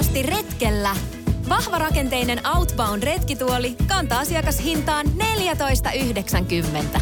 Hienosti 0.00 0.22
retkellä. 0.22 0.96
Vahvarakenteinen 1.48 2.40
Outbound 2.56 3.02
retkituoli 3.02 3.76
kantaa 3.86 4.18
asiakashintaan 4.18 5.06
14,90. 5.06 7.00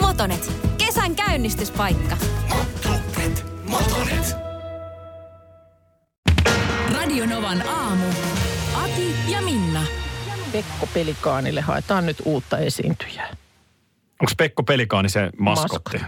Motonet, 0.00 0.52
kesän 0.78 1.16
käynnistyspaikka. 1.16 2.16
Motonet, 2.48 3.46
Motonet. 3.68 4.36
Radionovan 6.94 7.68
aamu. 7.68 8.06
Ati 8.74 9.14
ja 9.28 9.42
Minna. 9.42 9.82
Pekko 10.52 10.88
Pelikaanille 10.94 11.60
haetaan 11.60 12.06
nyt 12.06 12.16
uutta 12.24 12.58
esiintyjää. 12.58 13.28
Onko 14.20 14.32
Pekko 14.36 14.62
Pelikaani 14.62 15.08
se 15.08 15.30
maskotti? 15.38 15.98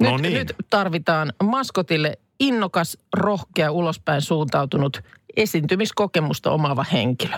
No 0.00 0.16
nyt, 0.16 0.22
niin. 0.22 0.34
nyt 0.34 0.54
tarvitaan 0.70 1.32
maskotille 1.42 2.18
innokas, 2.40 2.98
rohkea, 3.16 3.70
ulospäin 3.70 4.22
suuntautunut 4.22 5.02
esiintymiskokemusta 5.42 6.50
omaava 6.50 6.84
henkilö. 6.92 7.36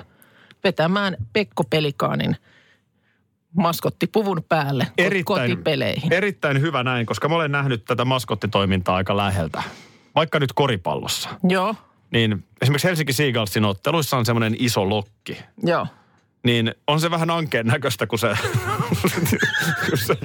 Vetämään 0.64 1.16
Pekko 1.32 1.64
Pelikaanin 1.64 2.36
maskottipuvun 3.56 4.42
päälle 4.48 4.86
ko- 5.00 5.22
kotipeleihin. 5.24 6.12
erittäin 6.12 6.60
hyvä 6.60 6.82
näin, 6.82 7.06
koska 7.06 7.28
mä 7.28 7.34
olen 7.34 7.52
nähnyt 7.52 7.84
tätä 7.84 8.05
maskottitoimintaa 8.05 8.96
aika 8.96 9.16
läheltä. 9.16 9.62
Vaikka 10.14 10.38
nyt 10.38 10.52
koripallossa. 10.52 11.28
Joo, 11.48 11.74
Niin 12.10 12.44
esimerkiksi 12.62 12.88
Helsinki 12.88 13.12
Seagalsin 13.12 13.64
otteluissa 13.64 14.16
on 14.16 14.27
semmoinen 14.27 14.56
iso 14.58 14.88
lokki. 14.88 15.38
joo. 15.64 15.86
Niin 16.42 16.74
on 16.86 17.00
se 17.00 17.10
vähän 17.10 17.30
ankeen 17.30 17.66
näköistä, 17.66 18.06
kun 18.06 18.18
se, 18.18 18.28
kun 19.88 19.98
se, 19.98 20.16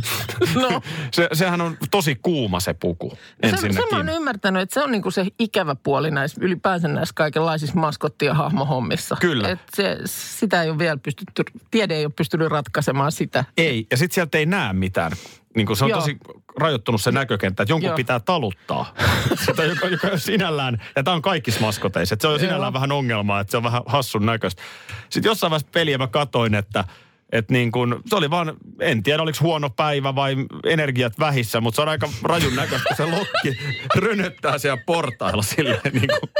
No. 0.55 0.81
se, 1.11 1.29
sehän 1.33 1.61
on 1.61 1.77
tosi 1.91 2.15
kuuma 2.21 2.59
se 2.59 2.73
puku 2.73 3.09
Se, 3.09 3.17
sen 3.41 3.49
ensinnäkin. 3.53 3.83
mä 3.91 3.97
oon 3.97 4.09
ymmärtänyt, 4.09 4.61
että 4.61 4.73
se 4.73 4.83
on 4.83 4.91
niinku 4.91 5.11
se 5.11 5.25
ikävä 5.39 5.75
puoli 5.75 6.11
näissä, 6.11 6.38
ylipäänsä 6.41 6.88
näissä 6.88 7.13
kaikenlaisissa 7.15 7.75
maskotti- 7.79 8.25
ja 8.25 8.33
hahmohommissa. 8.33 9.17
Kyllä. 9.21 9.49
Et 9.49 9.59
se, 9.75 9.97
sitä 10.05 10.63
ei 10.63 10.69
ole 10.69 10.77
vielä 10.80 10.97
pystytty, 10.97 11.44
tiede 11.72 11.95
ei 11.95 12.05
ole 12.05 12.13
pystynyt 12.16 12.47
ratkaisemaan 12.47 13.11
sitä. 13.11 13.45
Ei, 13.57 13.88
ja 13.91 13.97
sitten 13.97 14.16
sieltä 14.16 14.38
ei 14.38 14.45
näe 14.45 14.73
mitään. 14.73 15.11
Niin 15.56 15.67
kuin 15.67 15.78
se 15.78 15.84
on 15.84 15.89
Joo. 15.89 16.00
tosi 16.00 16.17
rajoittunut 16.58 17.02
se 17.02 17.11
näkökenttä, 17.11 17.64
että 17.64 17.72
jonkun 17.72 17.88
Joo. 17.88 17.95
pitää 17.95 18.20
taluttaa. 18.20 18.94
Sitä, 19.45 19.64
joka, 19.64 19.88
joka 19.88 20.17
sinällään, 20.17 20.81
ja 20.95 21.03
tämä 21.03 21.16
on 21.16 21.22
kaikissa 21.22 21.62
maskoteissa, 21.62 22.14
että 22.14 22.22
se 22.22 22.28
on 22.28 22.34
jo 22.34 22.39
sinällään 22.39 22.67
Joo. 22.67 22.73
vähän 22.73 22.92
ongelmaa, 22.92 23.39
että 23.39 23.52
se 23.52 23.58
on 23.58 23.64
vähän 23.64 23.81
hassun 23.86 24.25
näköistä. 24.25 24.62
Sitten 25.09 25.30
jossain 25.30 25.52
vaiheessa 25.52 25.72
peliä 25.72 25.97
mä 25.97 26.08
katoin, 26.08 26.56
että 26.56 26.84
että 27.31 27.53
niin 27.53 27.72
kun, 27.72 28.02
se 28.06 28.16
oli 28.16 28.30
vaan, 28.30 28.53
en 28.80 29.03
tiedä 29.03 29.23
oliko 29.23 29.38
huono 29.42 29.70
päivä 29.70 30.16
vai 30.16 30.36
energiat 30.66 31.20
vähissä, 31.20 31.62
mutta 31.62 31.75
se 31.75 31.81
on 31.81 31.90
aika 31.90 32.09
rajun 32.23 32.56
näköistä, 32.56 32.88
kun 32.88 32.97
se 32.97 33.06
lokki 33.06 33.59
rönöttää 34.06 34.58
siellä 34.58 34.84
portailla 34.86 35.44
silleen 35.44 35.81
niin 35.94 36.08
kuin, 36.08 36.31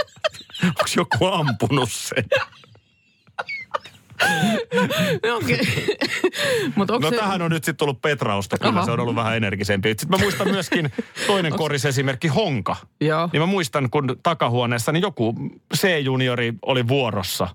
onko 0.64 0.84
joku 0.96 1.26
ampunut 1.26 1.92
sen? 1.92 2.26
No. 5.26 5.40
Mutta 6.76 6.94
onko 6.94 7.08
No 7.08 7.10
se... 7.10 7.18
tähän 7.18 7.42
on 7.42 7.52
nyt 7.52 7.64
sitten 7.64 7.78
tullut 7.78 8.02
Petrausta, 8.02 8.58
kyllä 8.58 8.72
Aha. 8.74 8.86
se 8.86 8.92
on 8.92 9.00
ollut 9.00 9.16
vähän 9.16 9.38
energisempi. 9.38 9.90
Sitten 9.90 10.10
mä 10.10 10.18
muistan 10.24 10.48
myöskin 10.48 10.92
toinen 11.28 11.54
korisesimerkki, 11.54 12.28
Honka. 12.28 12.76
Joo. 13.02 13.30
Niin 13.34 13.42
mä 13.42 13.46
muistan, 13.46 13.90
kun 13.90 14.18
takahuoneessa 14.24 14.92
niin 14.92 15.02
joku 15.02 15.36
C-juniori 15.76 16.54
oli 16.62 16.88
vuorossa 16.88 17.48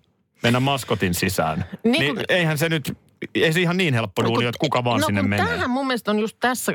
mennä 0.43 0.61
maskotin 0.61 1.15
sisään. 1.15 1.65
Niin 1.85 1.93
Niin, 2.01 2.15
kun- 2.17 2.25
eihän 2.29 2.59
se 2.59 2.69
nyt, 2.69 2.99
ei 3.35 3.53
se 3.53 3.61
ihan 3.61 3.77
niin 3.77 3.95
helppo 3.95 4.25
duuni, 4.25 4.45
että 4.47 4.59
kuka 4.59 4.85
vaan 4.85 5.01
no, 5.01 5.07
sinne 5.07 5.23
menee. 5.23 5.47
Tämähän 5.47 5.71
mun 5.71 5.87
mielestä 5.87 6.11
on 6.11 6.19
just 6.19 6.37
tässä, 6.41 6.73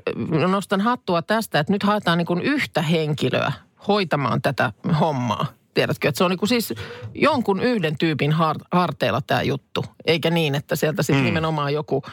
nostan 0.48 0.82
hattua 0.82 1.22
tästä, 1.22 1.60
että 1.60 1.74
nyt 1.74 1.84
haetaan 1.84 2.18
niin 2.18 2.42
yhtä 2.44 2.82
henkilöä 2.82 3.52
hoitamaan 3.88 4.42
tätä 4.42 4.74
hommaa. 5.00 5.46
Tiedätkö, 5.76 6.10
että 6.10 6.18
se 6.18 6.24
on 6.24 6.32
niin 6.32 6.40
kuin 6.40 6.50
siis 6.50 6.74
jonkun 7.14 7.60
yhden 7.60 7.98
tyypin 7.98 8.32
har, 8.32 8.56
harteilla 8.72 9.22
tämä 9.22 9.42
juttu. 9.42 9.86
Eikä 10.06 10.30
niin, 10.30 10.56
että 10.56 10.76
sieltä 10.76 11.04
sitten 11.04 11.22
mm. 11.22 11.26
nimenomaan 11.26 11.74
joku, 11.74 12.04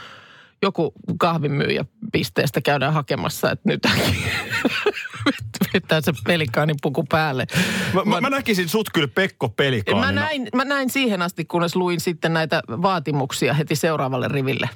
joku 0.62 0.92
kahvimyyjä 1.18 1.84
pisteestä 2.12 2.61
käydään 2.61 2.92
hakemassa, 2.92 3.51
että 3.51 3.68
nyt 3.68 3.83
vetää 5.74 6.01
se 6.01 6.12
pelikaanin 6.27 6.77
puku 6.83 7.05
päälle. 7.05 7.46
Mä, 7.92 8.05
mä, 8.05 8.20
mä 8.20 8.30
näkisin 8.30 8.68
sut 8.68 8.90
kyllä 8.95 9.08
Pekko 9.08 9.48
Pelikaanina. 9.48 10.06
Mä 10.06 10.12
näin, 10.12 10.48
mä 10.55 10.64
näin 10.64 10.90
siihen 10.90 11.22
asti, 11.22 11.45
kunnes 11.45 11.77
luin 11.77 12.01
sitten 12.01 12.33
näitä 12.33 12.62
vaatimuksia 12.68 13.55
heti 13.55 13.77
seuraavalle 13.77 14.28
riville. 14.28 14.68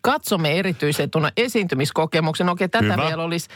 Katsomme 0.00 0.58
erityisetuna 0.58 1.30
esiintymiskokemuksen. 1.36 2.48
Okei, 2.48 2.68
tätä 2.68 2.92
Hyvä. 2.92 3.06
vielä 3.06 3.22
olisi 3.22 3.48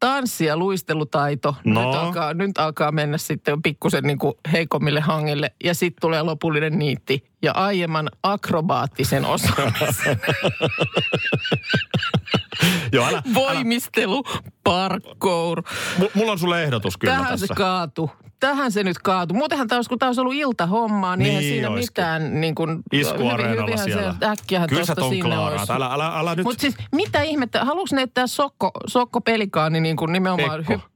tanssi- 0.00 0.44
ja 0.44 0.56
luistelutaito. 0.56 1.56
No. 1.64 1.86
Nyt, 1.86 1.94
alkaa, 2.00 2.34
nyt 2.34 2.58
alkaa 2.58 2.92
mennä 2.92 3.18
sitten 3.18 3.62
pikkusen 3.62 4.04
niin 4.04 4.18
kuin 4.18 4.34
heikommille 4.52 5.00
hangille. 5.00 5.52
Ja 5.64 5.74
sitten 5.74 6.00
tulee 6.00 6.22
lopullinen 6.22 6.78
niitti 6.78 7.24
ja 7.42 7.52
aiemman 7.52 8.08
akrobaattisen 8.22 9.24
osaamisen. 9.24 10.20
Joo, 12.92 13.04
älä, 13.06 13.16
älä. 13.18 13.34
Voimistelu, 13.34 14.22
parkour. 14.64 15.62
M- 15.98 16.04
mulla 16.18 16.32
on 16.32 16.38
sulle 16.38 16.62
ehdotus 16.64 16.96
kyllä 16.96 17.14
Tähän 17.14 17.28
tässä. 17.30 17.46
se 17.46 17.54
kaatu. 17.54 18.10
Tähän 18.40 18.72
se 18.72 18.82
nyt 18.82 18.98
kaatu. 18.98 19.34
Muutenhan 19.34 19.68
tämä 19.68 19.76
olisi, 19.78 19.88
kun 19.88 19.98
tämä 19.98 20.08
olisi 20.08 20.20
ollut 20.20 20.34
iltahommaa, 20.34 21.16
niin, 21.16 21.26
eihän 21.26 21.40
Niin 21.42 21.52
siinä 21.54 21.68
olisikin. 21.70 21.90
mitään 21.92 22.40
niin 22.40 22.54
kuin, 22.54 22.82
Iskuareenalla 22.92 23.76
siellä. 23.76 24.14
Se, 24.20 24.26
äkkiähän 24.26 24.68
Kyllä 24.68 24.84
sä 24.84 24.94
ton 24.94 25.18
klaaraat. 25.20 25.70
Älä, 25.70 25.86
älä, 25.92 26.18
älä 26.18 26.34
nyt. 26.34 26.44
Mutta 26.44 26.60
siis 26.60 26.74
mitä 26.92 27.22
ihmettä, 27.22 27.64
haluatko 27.64 27.96
ne, 27.96 28.02
että 28.02 28.26
Sokko, 28.26 28.70
Sokko 28.86 29.20
Pelikaani 29.20 29.80
niin 29.80 29.96
kuin 29.96 30.12
nimenomaan... 30.12 30.64
Pekko. 30.66 30.86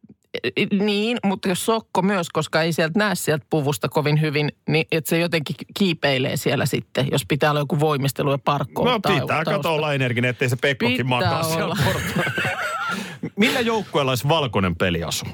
Niin, 0.73 1.19
mutta 1.25 1.49
jos 1.49 1.67
Sokko 1.67 2.03
myös, 2.03 2.31
koska 2.31 2.63
ei 2.63 2.73
sieltä 2.73 2.99
näe 2.99 3.15
sieltä 3.15 3.47
puvusta 3.51 3.89
kovin 3.89 4.21
hyvin, 4.21 4.53
niin 4.69 4.87
että 4.93 5.09
se 5.09 5.19
jotenkin 5.19 5.57
kiipeilee 5.79 6.37
siellä 6.37 6.67
sitten, 6.67 7.09
jos 7.13 7.27
pitää 7.29 7.51
olla 7.51 7.61
joku 7.61 7.81
voimistelu 7.81 8.31
ja 8.31 8.39
parkkoon 8.39 8.91
No 8.91 9.21
pitää 9.21 9.45
kato 9.45 9.75
olla 9.75 9.95
energinen, 9.95 10.29
ettei 10.29 10.49
se 10.49 10.57
Pekkokin 10.57 10.97
Pitää 10.97 11.09
makaa 11.09 11.47
olla. 11.47 11.55
siellä 11.55 11.77
portailla. 11.85 12.51
Millä 13.37 13.61
joukkueella 13.61 14.11
olisi 14.13 14.29
valkoinen 14.29 14.77
peliasu? 14.77 15.27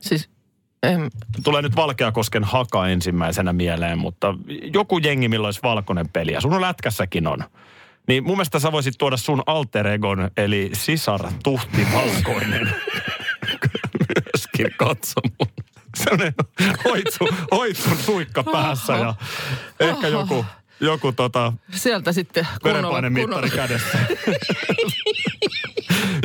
Siis, 0.00 0.30
em, 0.82 1.10
Tulee 1.44 1.62
nyt 1.62 1.76
Valkeakosken 1.76 2.44
haka 2.44 2.88
ensimmäisenä 2.88 3.52
mieleen, 3.52 3.98
mutta 3.98 4.34
joku 4.74 4.98
jengi, 4.98 5.28
millä 5.28 5.46
olisi 5.48 5.60
valkoinen 5.62 6.08
peliasu. 6.08 6.48
No 6.48 6.60
lätkässäkin 6.60 7.26
on. 7.26 7.38
Niin 8.08 8.24
mun 8.24 8.36
mielestä 8.36 8.58
sä 8.58 8.72
voisit 8.72 8.94
tuoda 8.98 9.16
sun 9.16 9.42
alter 9.46 9.86
egon, 9.86 10.30
eli 10.36 10.70
sisar 10.72 11.20
Tuhti 11.44 11.86
Valkoinen. 11.94 12.68
Myöskin 14.24 14.66
katsomaan. 14.76 15.64
Sellainen 15.96 16.34
hoitsu, 16.84 17.28
hoitsun 17.50 17.96
suikka 17.96 18.42
päässä 18.42 18.92
ja 18.92 19.14
ehkä 19.80 20.08
joku, 20.08 20.44
joku 20.80 21.12
tota, 21.12 21.52
sieltä 21.70 22.12
sitten 22.12 22.46
kunnolla, 22.62 23.02
kunnolla. 23.20 23.48
kädessä. 23.48 23.98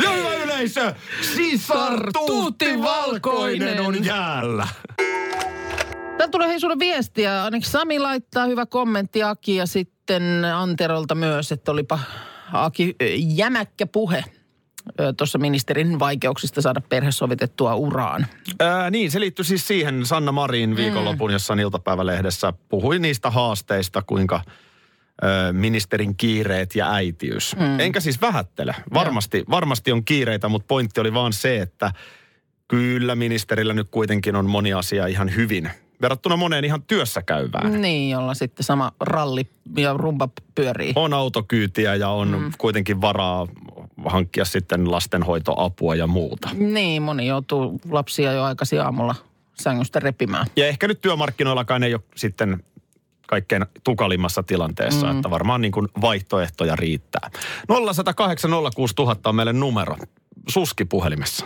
ja 0.03 0.11
hyvä 0.17 0.33
yleisö, 0.33 0.93
sisar 1.35 2.11
Tuutti 2.13 2.81
Valkoinen 2.81 3.81
on 3.81 4.05
jäällä. 4.05 4.67
Täällä 6.17 6.31
tulee 6.31 6.47
hei 6.47 6.59
sulle 6.59 6.79
viestiä. 6.79 7.43
Ainakin 7.43 7.69
Sami 7.69 7.99
laittaa 7.99 8.45
hyvä 8.45 8.65
kommentti 8.65 9.23
Aki 9.23 9.55
ja 9.55 9.65
sitten 9.65 10.45
Anterolta 10.45 11.15
myös, 11.15 11.51
että 11.51 11.71
olipa 11.71 11.99
Aki 12.53 12.95
jämäkkä 13.17 13.87
puhe 13.87 14.23
tuossa 15.17 15.37
ministerin 15.37 15.99
vaikeuksista 15.99 16.61
saada 16.61 16.81
perhe 16.81 17.11
sovitettua 17.11 17.75
uraan. 17.75 18.27
Ää, 18.59 18.89
niin, 18.89 19.11
se 19.11 19.19
liittyy 19.19 19.45
siis 19.45 19.67
siihen 19.67 20.05
Sanna 20.05 20.31
Marin 20.31 20.75
viikonlopun 20.75 21.31
jossain 21.31 21.59
iltapäivälehdessä. 21.59 22.53
Puhui 22.69 22.99
niistä 22.99 23.29
haasteista, 23.29 24.01
kuinka 24.01 24.41
ö, 25.23 25.53
ministerin 25.53 26.15
kiireet 26.15 26.75
ja 26.75 26.91
äitiys. 26.91 27.55
Mm. 27.55 27.79
Enkä 27.79 27.99
siis 27.99 28.21
vähättele. 28.21 28.75
Varmasti, 28.93 29.43
varmasti 29.49 29.91
on 29.91 30.05
kiireitä, 30.05 30.47
mutta 30.49 30.65
pointti 30.67 31.01
oli 31.01 31.13
vaan 31.13 31.33
se, 31.33 31.61
että 31.61 31.91
kyllä 32.67 33.15
ministerillä 33.15 33.73
nyt 33.73 33.87
kuitenkin 33.91 34.35
on 34.35 34.45
moni 34.45 34.73
asia 34.73 35.07
ihan 35.07 35.35
hyvin. 35.35 35.69
Verrattuna 36.01 36.35
moneen 36.37 36.65
ihan 36.65 36.83
työssä 36.83 37.21
käyvään. 37.21 37.81
Niin, 37.81 38.09
jolla 38.09 38.33
sitten 38.33 38.63
sama 38.63 38.91
ralli 38.99 39.47
ja 39.77 39.93
rumpa 39.93 40.29
pyörii. 40.55 40.93
On 40.95 41.13
autokyytiä 41.13 41.95
ja 41.95 42.09
on 42.09 42.27
mm. 42.27 42.51
kuitenkin 42.57 43.01
varaa 43.01 43.47
hankkia 44.05 44.45
sitten 44.45 44.91
lastenhoitoapua 44.91 45.95
ja 45.95 46.07
muuta. 46.07 46.49
Niin, 46.53 47.01
moni 47.01 47.27
joutuu 47.27 47.79
lapsia 47.89 48.31
jo 48.31 48.43
aikaisin 48.43 48.81
aamulla 48.81 49.15
sängystä 49.53 49.99
repimään. 49.99 50.47
Ja 50.55 50.67
ehkä 50.67 50.87
nyt 50.87 51.01
työmarkkinoillakaan 51.01 51.83
ei 51.83 51.93
ole 51.93 52.01
sitten 52.15 52.63
kaikkein 53.27 53.65
tukalimmassa 53.83 54.43
tilanteessa, 54.43 55.07
mm. 55.07 55.15
että 55.15 55.29
varmaan 55.29 55.61
niin 55.61 55.71
kuin 55.71 55.87
vaihtoehtoja 56.01 56.75
riittää. 56.75 57.29
0108 57.67 58.51
06000 58.75 59.29
on 59.29 59.35
meille 59.35 59.53
numero. 59.53 59.95
Suski 60.49 60.85
puhelimessa. 60.85 61.45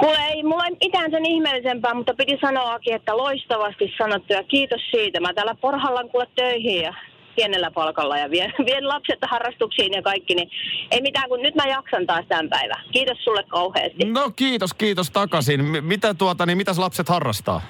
Kuule, 0.00 0.18
ei 0.18 0.42
mulla 0.42 0.66
ei 0.66 0.76
mitään 0.80 1.10
sen 1.10 1.26
ihmeellisempää, 1.26 1.94
mutta 1.94 2.14
piti 2.14 2.38
sanoakin, 2.40 2.94
että 2.94 3.16
loistavasti 3.16 3.92
sanottu 3.98 4.32
ja 4.32 4.44
kiitos 4.44 4.80
siitä. 4.90 5.20
Mä 5.20 5.34
täällä 5.34 5.54
porhallan 5.54 6.08
kuule 6.08 6.26
töihin 6.34 6.82
ja 6.82 6.94
pienellä 7.36 7.70
palkalla 7.70 8.18
ja 8.18 8.30
vien, 8.30 8.52
vien 8.70 8.88
lapset 8.88 9.18
harrastuksiin 9.22 9.92
ja 9.92 10.02
kaikki, 10.02 10.34
niin 10.34 10.50
ei 10.90 11.00
mitään, 11.00 11.28
kun 11.28 11.42
nyt 11.42 11.54
mä 11.54 11.62
jaksan 11.66 12.06
taas 12.06 12.24
tämän 12.28 12.48
päivän. 12.48 12.84
Kiitos 12.92 13.18
sulle 13.24 13.44
kauheasti. 13.48 14.04
No 14.04 14.30
kiitos, 14.36 14.74
kiitos 14.74 15.10
takaisin. 15.10 15.64
M- 15.64 15.84
mitä 15.84 16.14
tuota, 16.14 16.46
niin 16.46 16.58
mitäs 16.58 16.78
lapset 16.78 17.08
harrastaa? 17.08 17.60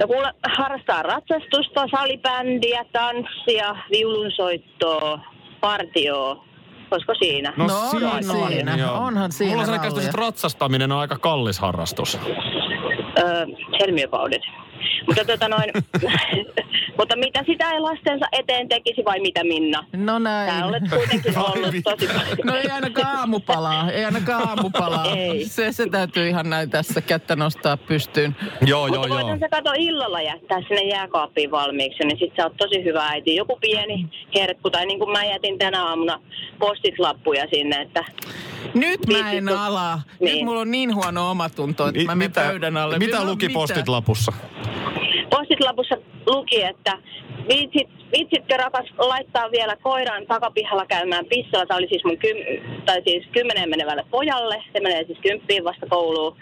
No 0.00 0.06
kuule, 0.06 0.32
harrastaa 0.56 1.02
ratsastusta, 1.02 1.86
salibändiä, 1.90 2.84
tanssia, 2.92 3.76
viulunsoittoa, 3.90 5.20
partioa. 5.60 6.44
Olisiko 6.90 7.14
siinä? 7.14 7.52
No 7.56 7.64
onhan 7.64 8.24
siinä, 8.24 8.76
joo. 8.76 8.94
onhan 8.94 9.32
siinä 9.32 9.50
Mulla 9.50 9.60
on 9.62 9.66
sellainen 9.66 9.90
käsitys, 9.90 10.04
että 10.04 10.20
ratsastaminen 10.20 10.92
on 10.92 10.98
aika 10.98 11.18
kallis 11.18 11.58
harrastus. 11.58 12.18
Öö, 13.18 13.46
helmiöpaudet. 13.80 14.42
Mutta 15.06 15.24
tota 15.24 15.48
noin, 15.48 15.70
mutta 16.98 17.16
mitä 17.16 17.44
sitä 17.46 17.70
ei 17.70 17.80
lastensa 17.80 18.26
eteen 18.32 18.68
tekisi 18.68 19.04
vai 19.04 19.20
mitä 19.20 19.44
Minna? 19.44 19.84
No 19.96 20.18
näin. 20.18 20.50
Sä 20.50 20.66
olet 20.66 20.82
kuitenkin 20.90 21.38
ollut 21.38 21.74
tosi 21.84 22.06
paljon. 22.06 22.38
No 22.44 22.56
ei 22.56 22.70
ainakaan 22.70 23.16
aamupalaa, 23.16 23.90
ei 23.90 24.04
ainakaan 24.04 24.48
aamupalaa. 24.48 25.14
Ei. 25.16 25.44
Se, 25.44 25.72
se 25.72 25.86
täytyy 25.90 26.28
ihan 26.28 26.50
näin 26.50 26.70
tässä 26.70 27.00
kättä 27.00 27.36
nostaa 27.36 27.76
pystyyn. 27.76 28.36
Joo, 28.66 28.86
joo, 28.86 28.96
Mutta 28.96 29.08
joo. 29.08 29.16
voitan 29.16 29.38
sä 29.38 29.48
kato 29.48 29.72
illalla 29.78 30.22
jättää 30.22 30.60
sinne 30.68 30.82
jääkaappiin 30.82 31.50
valmiiksi, 31.50 32.04
niin 32.04 32.18
sit 32.18 32.32
sä 32.36 32.44
oot 32.44 32.56
tosi 32.56 32.84
hyvä 32.84 33.08
äiti. 33.08 33.36
Joku 33.36 33.58
pieni 33.60 34.06
herkku, 34.34 34.70
tai 34.70 34.86
niin 34.86 34.98
kuin 34.98 35.10
mä 35.10 35.24
jätin 35.24 35.58
tänä 35.58 35.84
aamuna 35.84 36.20
postitlappuja 36.58 37.46
sinne, 37.50 37.80
että 37.80 38.04
Nyt 38.74 39.06
mä 39.06 39.32
en 39.32 39.44
Viitit- 39.44 39.56
ala. 39.58 39.94
Nyt 39.96 40.04
Niin. 40.20 40.44
mulla 40.44 40.60
on 40.60 40.70
niin 40.70 40.94
huono 40.94 41.30
omatunto, 41.30 41.86
että 41.88 42.04
mä 42.04 42.14
menen 42.14 42.32
pöydän 42.32 42.76
alle. 42.76 42.98
mitä 42.98 43.18
No, 43.18 43.24
luki 43.26 43.48
postit 43.48 43.88
lapussa? 43.88 44.32
postitlapussa 45.30 45.94
luki, 46.26 46.62
että 46.62 46.98
viitsit, 47.48 47.88
viitsitkö 48.16 48.56
rakas 48.56 48.86
laittaa 48.98 49.50
vielä 49.50 49.76
koiran 49.76 50.26
takapihalla 50.26 50.86
käymään 50.86 51.26
pissalla. 51.26 51.66
Tämä 51.66 51.78
oli 51.78 51.88
siis 51.88 52.04
mun 52.04 52.18
kym, 52.18 52.36
tai 52.86 53.02
siis 53.06 53.24
kymmeneen 53.32 53.70
menevälle 53.70 54.04
pojalle. 54.10 54.62
Se 54.72 54.80
menee 54.80 55.04
siis 55.04 55.18
kymppiin 55.22 55.64
vasta 55.64 55.86
kouluun. 55.86 56.36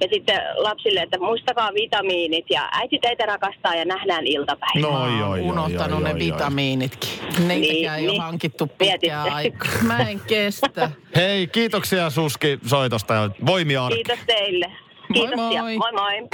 Ja 0.00 0.08
sitten 0.12 0.40
lapsille, 0.54 1.00
että 1.00 1.18
muistakaa 1.18 1.74
vitamiinit 1.74 2.44
ja 2.50 2.68
äiti 2.72 2.98
teitä 2.98 3.26
rakastaa 3.26 3.74
ja 3.74 3.84
nähdään 3.84 4.26
iltapäivä. 4.26 4.80
No 4.88 5.08
joo, 5.18 5.36
joo, 5.36 5.48
unohtanut 5.50 5.90
joo, 5.90 6.00
ne 6.00 6.10
joo, 6.10 6.18
vitamiinitkin. 6.18 7.10
Niitäkään 7.48 7.48
Niin, 7.48 7.90
ei 7.90 8.02
ole 8.04 8.10
niin. 8.10 8.22
hankittu 8.22 8.66
pitkään 8.66 9.32
aikaa. 9.32 9.72
Mä 9.82 9.98
en 9.98 10.20
kestä. 10.26 10.90
Hei, 11.16 11.46
kiitoksia 11.46 12.10
Suski 12.10 12.58
soitosta 12.66 13.14
ja 13.14 13.30
voimia 13.46 13.84
arki. 13.84 13.94
Kiitos 13.94 14.18
teille. 14.26 14.66
Moi 15.08 15.26
Kiitoksia. 15.26 15.62
moi. 15.62 15.76
moi, 15.76 15.92
moi. 15.92 16.28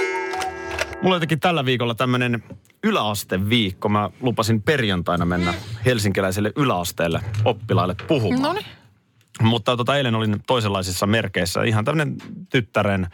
Mulla 1.01 1.15
on 1.15 1.15
jotenkin 1.15 1.39
tällä 1.39 1.65
viikolla 1.65 1.95
tämmönen 1.95 2.43
yläasteviikko. 2.83 3.89
Mä 3.89 4.09
lupasin 4.21 4.61
perjantaina 4.61 5.25
mennä 5.25 5.53
helsinkiläiselle 5.85 6.51
yläasteelle 6.55 7.21
oppilaille 7.45 7.95
puhumaan. 8.07 8.41
No 8.41 8.53
niin. 8.53 8.65
Mutta 9.41 9.77
tota, 9.77 9.97
eilen 9.97 10.15
olin 10.15 10.43
toisenlaisissa 10.47 11.07
merkeissä. 11.07 11.63
Ihan 11.63 11.85
tämmöinen 11.85 12.17
tyttären, 12.49 13.07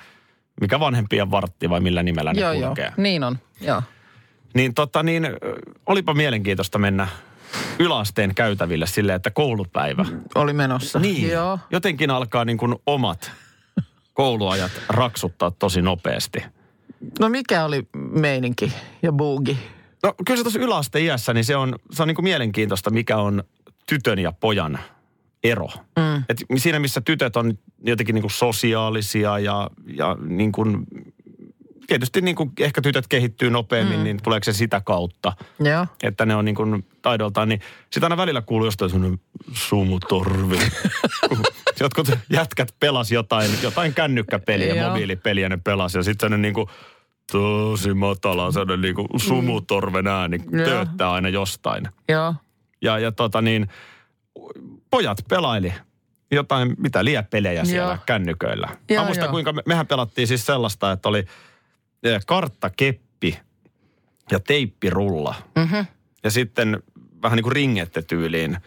mikä 0.61 0.79
vanhempien 0.79 1.31
vartti 1.31 1.69
vai 1.69 1.79
millä 1.79 2.03
nimellä 2.03 2.33
ne 2.33 2.41
Joo, 2.41 2.51
joo. 2.51 2.67
kulkee. 2.67 2.93
Niin 2.97 3.23
on. 3.23 3.39
Joo. 3.61 3.83
Niin 4.53 4.73
tota 4.73 5.03
niin, 5.03 5.27
olipa 5.85 6.13
mielenkiintoista 6.13 6.77
mennä 6.77 7.07
yläasteen 7.79 8.35
käytäville 8.35 8.87
silleen, 8.87 9.15
että 9.15 9.31
koulupäivä. 9.31 10.05
Oli 10.35 10.53
menossa. 10.53 10.99
Niin. 10.99 11.29
Joo. 11.29 11.59
Jotenkin 11.71 12.11
alkaa 12.11 12.45
niin 12.45 12.57
kuin 12.57 12.75
omat 12.85 13.31
kouluajat 14.13 14.71
raksuttaa 14.89 15.51
tosi 15.51 15.81
nopeasti. 15.81 16.43
No 17.19 17.29
mikä 17.29 17.65
oli 17.65 17.87
meininki 17.95 18.73
ja 19.01 19.11
buugi? 19.11 19.57
No 20.03 20.13
kyllä 20.25 20.37
se 20.37 20.43
tuossa 20.43 20.59
yläasteiässä, 20.59 21.33
niin 21.33 21.45
se 21.45 21.55
on, 21.55 21.75
se 21.91 22.01
on 22.01 22.07
niin 22.07 22.15
kuin 22.15 22.23
mielenkiintoista, 22.23 22.89
mikä 22.89 23.17
on 23.17 23.43
tytön 23.89 24.19
ja 24.19 24.31
pojan 24.31 24.79
ero. 25.43 25.67
Mm. 25.99 26.23
Et 26.29 26.43
siinä, 26.57 26.79
missä 26.79 27.01
tytöt 27.01 27.35
on 27.35 27.57
jotenkin 27.83 28.15
niin 28.15 28.23
kuin 28.23 28.31
sosiaalisia 28.31 29.39
ja, 29.39 29.69
ja 29.85 30.17
niin 30.25 30.51
kuin, 30.51 30.85
tietysti 31.87 32.21
niin 32.21 32.35
kuin 32.35 32.51
ehkä 32.59 32.81
tytöt 32.81 33.07
kehittyy 33.07 33.49
nopeammin, 33.49 33.97
mm. 33.97 34.03
niin 34.03 34.19
tuleeko 34.23 34.43
se 34.43 34.53
sitä 34.53 34.81
kautta, 34.85 35.33
Joo. 35.59 35.87
että 36.03 36.25
ne 36.25 36.35
on 36.35 36.45
niin 36.45 36.55
kuin 36.55 36.85
taidoltaan, 37.01 37.49
niin 37.49 37.61
sitä 37.89 38.05
aina 38.05 38.17
välillä 38.17 38.41
kuuluu 38.41 38.67
jostain 38.67 38.91
sellainen 38.91 39.19
sumutorvi. 39.53 40.59
Jotkut 41.79 42.11
jätkät 42.29 42.75
pelas 42.79 43.11
jotain, 43.11 43.51
jotain 43.63 43.93
kännykkäpeliä, 43.93 44.75
Joo. 44.75 44.89
mobiilipeliä 44.89 45.49
ne 45.49 45.57
pelas 45.57 45.95
ja 45.95 46.03
sitten 46.03 46.25
sellainen 46.25 46.41
niin 46.41 46.53
kuin 46.53 46.67
tosi 47.31 47.93
matala, 47.93 48.51
sellainen 48.51 48.81
niin 48.81 48.95
kuin 48.95 49.07
sumutorven 49.17 50.07
ääni 50.07 50.39
Joo. 50.51 50.65
tööttää 50.65 51.11
aina 51.11 51.29
jostain. 51.29 51.87
Joo. 52.09 52.35
Ja, 52.81 52.99
ja 52.99 53.11
tota 53.11 53.41
niin, 53.41 53.67
pojat 54.89 55.17
pelaili 55.29 55.73
jotain, 56.31 56.75
mitä 56.77 57.05
liepelejä 57.05 57.65
siellä 57.65 57.93
Joo. 57.93 57.97
kännyköillä. 58.05 58.69
Joo, 58.89 59.01
Mä 59.01 59.05
muistan, 59.05 59.25
joo. 59.25 59.31
kuinka 59.31 59.53
me, 59.53 59.61
mehän 59.65 59.87
pelattiin 59.87 60.27
siis 60.27 60.45
sellaista, 60.45 60.91
että 60.91 61.09
oli 61.09 61.25
karttakeppi 62.25 63.39
ja 64.31 64.39
teippirulla. 64.39 65.35
Mhm. 65.55 65.75
Ja 66.23 66.31
sitten 66.31 66.83
vähän 67.23 67.35
niin 67.35 67.43
kuin 67.43 67.53
ringette-tyyliin 67.53 68.57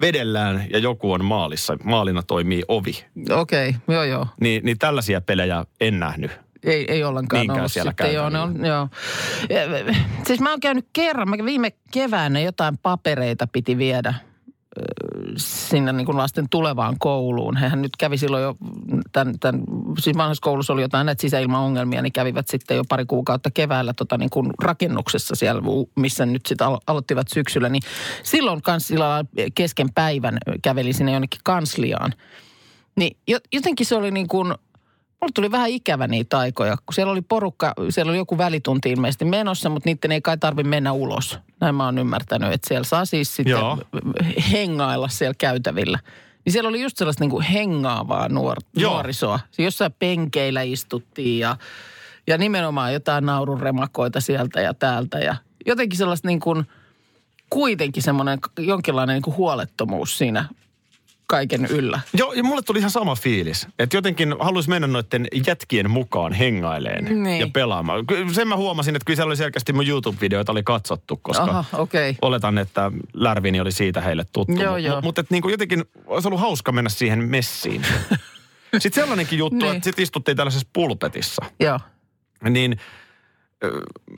vedellään 0.00 0.66
ja 0.70 0.78
joku 0.78 1.12
on 1.12 1.24
maalissa. 1.24 1.76
Maalina 1.84 2.22
toimii 2.22 2.62
ovi. 2.68 3.04
Okei, 3.30 3.68
okay. 3.68 3.80
joo 3.94 4.04
joo. 4.04 4.26
Niin, 4.40 4.64
niin 4.64 4.78
tällaisia 4.78 5.20
pelejä 5.20 5.64
en 5.80 6.00
nähnyt. 6.00 6.30
Ei, 6.64 6.84
ei 6.92 7.04
ollenkaan 7.04 7.40
Niinkään 7.40 7.58
ollut 7.58 7.72
siellä 7.72 7.90
sitten. 7.90 8.14
Joo, 8.14 8.30
ne 8.30 8.38
on, 8.38 8.66
joo. 8.66 8.88
Siis 10.26 10.40
mä 10.40 10.50
oon 10.50 10.60
käynyt 10.60 10.86
kerran, 10.92 11.28
mä 11.28 11.36
viime 11.44 11.72
keväänä 11.90 12.40
jotain 12.40 12.78
papereita 12.78 13.46
piti 13.46 13.78
viedä 13.78 14.14
sinne 15.38 15.92
niin 15.92 16.06
kuin 16.06 16.18
lasten 16.18 16.48
tulevaan 16.50 16.96
kouluun. 16.98 17.56
Hehän 17.56 17.82
nyt 17.82 17.96
kävi 17.98 18.18
silloin 18.18 18.42
jo, 18.42 18.56
tämän, 19.12 19.38
tämän, 19.38 19.60
siis 19.98 20.16
vanhassa 20.16 20.42
koulussa 20.42 20.72
oli 20.72 20.82
jotain 20.82 21.06
näitä 21.06 21.20
sisäilmaongelmia, 21.20 22.02
niin 22.02 22.12
kävivät 22.12 22.48
sitten 22.48 22.76
jo 22.76 22.84
pari 22.88 23.04
kuukautta 23.04 23.50
keväällä 23.50 23.92
tota 23.92 24.18
niin 24.18 24.30
kuin 24.30 24.50
rakennuksessa 24.62 25.34
siellä, 25.34 25.62
missä 25.96 26.26
nyt 26.26 26.46
sitten 26.46 26.66
alo- 26.66 26.80
aloittivat 26.86 27.28
syksyllä. 27.28 27.68
Niin 27.68 27.82
silloin 28.22 28.62
kans 28.62 28.88
sillä 28.88 29.08
lailla 29.08 29.30
kesken 29.54 29.92
päivän 29.94 30.38
käveli 30.62 30.92
sinne 30.92 31.12
jonnekin 31.12 31.40
kansliaan. 31.44 32.12
Niin 32.96 33.16
jo- 33.28 33.38
jotenkin 33.52 33.86
se 33.86 33.94
oli 33.94 34.10
niin 34.10 34.28
kuin, 34.28 34.54
mulle 35.20 35.32
tuli 35.34 35.50
vähän 35.50 35.70
ikävä 35.70 36.06
niitä 36.06 36.38
aikoja, 36.38 36.76
kun 36.76 36.94
siellä 36.94 37.12
oli 37.12 37.22
porukka, 37.22 37.74
siellä 37.90 38.10
oli 38.10 38.18
joku 38.18 38.38
välitunti 38.38 38.90
ilmeisesti 38.90 39.24
menossa, 39.24 39.68
mutta 39.68 39.88
niiden 39.88 40.12
ei 40.12 40.20
kai 40.20 40.38
tarvi 40.38 40.62
mennä 40.62 40.92
ulos. 40.92 41.38
Näin 41.60 41.74
mä 41.74 41.84
oon 41.84 41.98
ymmärtänyt, 41.98 42.52
että 42.52 42.68
siellä 42.68 42.84
saa 42.84 43.04
siis 43.04 43.36
sitten 43.36 43.50
Joo. 43.50 43.78
hengailla 44.52 45.08
siellä 45.08 45.34
käytävillä. 45.38 45.98
Niin 46.44 46.52
siellä 46.52 46.68
oli 46.68 46.82
just 46.82 46.96
sellaista 46.96 47.24
niin 47.24 47.30
kuin 47.30 47.44
hengaavaa 47.44 48.28
nuor- 48.28 48.64
Joo. 48.76 48.92
nuorisoa. 48.92 49.40
Se 49.50 49.62
Jossain 49.62 49.94
penkeillä 49.98 50.62
istuttiin 50.62 51.38
ja, 51.38 51.56
ja 52.26 52.38
nimenomaan 52.38 52.92
jotain 52.92 53.26
naurunremakoita 53.26 54.20
sieltä 54.20 54.60
ja 54.60 54.74
täältä. 54.74 55.18
Ja 55.18 55.36
jotenkin 55.66 55.98
sellaista 55.98 56.28
niin 56.28 56.40
kuin, 56.40 56.64
kuitenkin 57.50 58.02
semmoinen 58.02 58.38
jonkinlainen 58.58 59.14
niin 59.14 59.22
kuin 59.22 59.36
huolettomuus 59.36 60.18
siinä 60.18 60.44
kaiken 61.28 61.64
yllä. 61.66 62.00
Joo, 62.14 62.32
ja 62.32 62.42
mulle 62.44 62.62
tuli 62.62 62.78
ihan 62.78 62.90
sama 62.90 63.14
fiilis. 63.14 63.66
Että 63.78 63.96
jotenkin 63.96 64.34
haluaisi 64.40 64.68
mennä 64.68 64.86
noiden 64.88 65.26
jätkien 65.46 65.90
mukaan 65.90 66.32
hengaileen 66.32 67.22
Niin. 67.22 67.40
ja 67.40 67.46
pelaamaan. 67.52 68.04
Sen 68.32 68.48
mä 68.48 68.56
huomasin, 68.56 68.96
että 68.96 69.04
kyllä 69.04 69.16
siellä 69.16 69.30
oli 69.30 69.36
selkeästi 69.36 69.72
mun 69.72 69.86
YouTube-videoita 69.88 70.52
oli 70.52 70.62
katsottu, 70.62 71.16
koska 71.22 71.42
Aha. 71.44 71.64
Okay. 71.72 72.14
oletan, 72.22 72.58
että 72.58 72.92
Lärvini 73.14 73.60
oli 73.60 73.72
siitä 73.72 74.00
heille 74.00 74.24
tuttu. 74.32 74.52
Joo, 74.62 74.76
Mut- 74.76 74.82
joo. 74.84 75.00
Mutta 75.00 75.24
niin 75.30 75.42
jotenkin 75.50 75.84
olisi 76.06 76.28
ollut 76.28 76.40
hauska 76.40 76.72
mennä 76.72 76.90
siihen 76.90 77.24
messiin. 77.24 77.82
Sitten 78.78 79.02
sellainenkin 79.02 79.38
juttu, 79.38 79.56
Niin. 79.64 79.72
että 79.76 79.84
sitten 79.84 80.02
istuttiin 80.02 80.36
tällaisessa 80.36 80.68
pulpetissa. 80.72 81.44
Joo. 81.60 81.80
Niin 82.50 82.80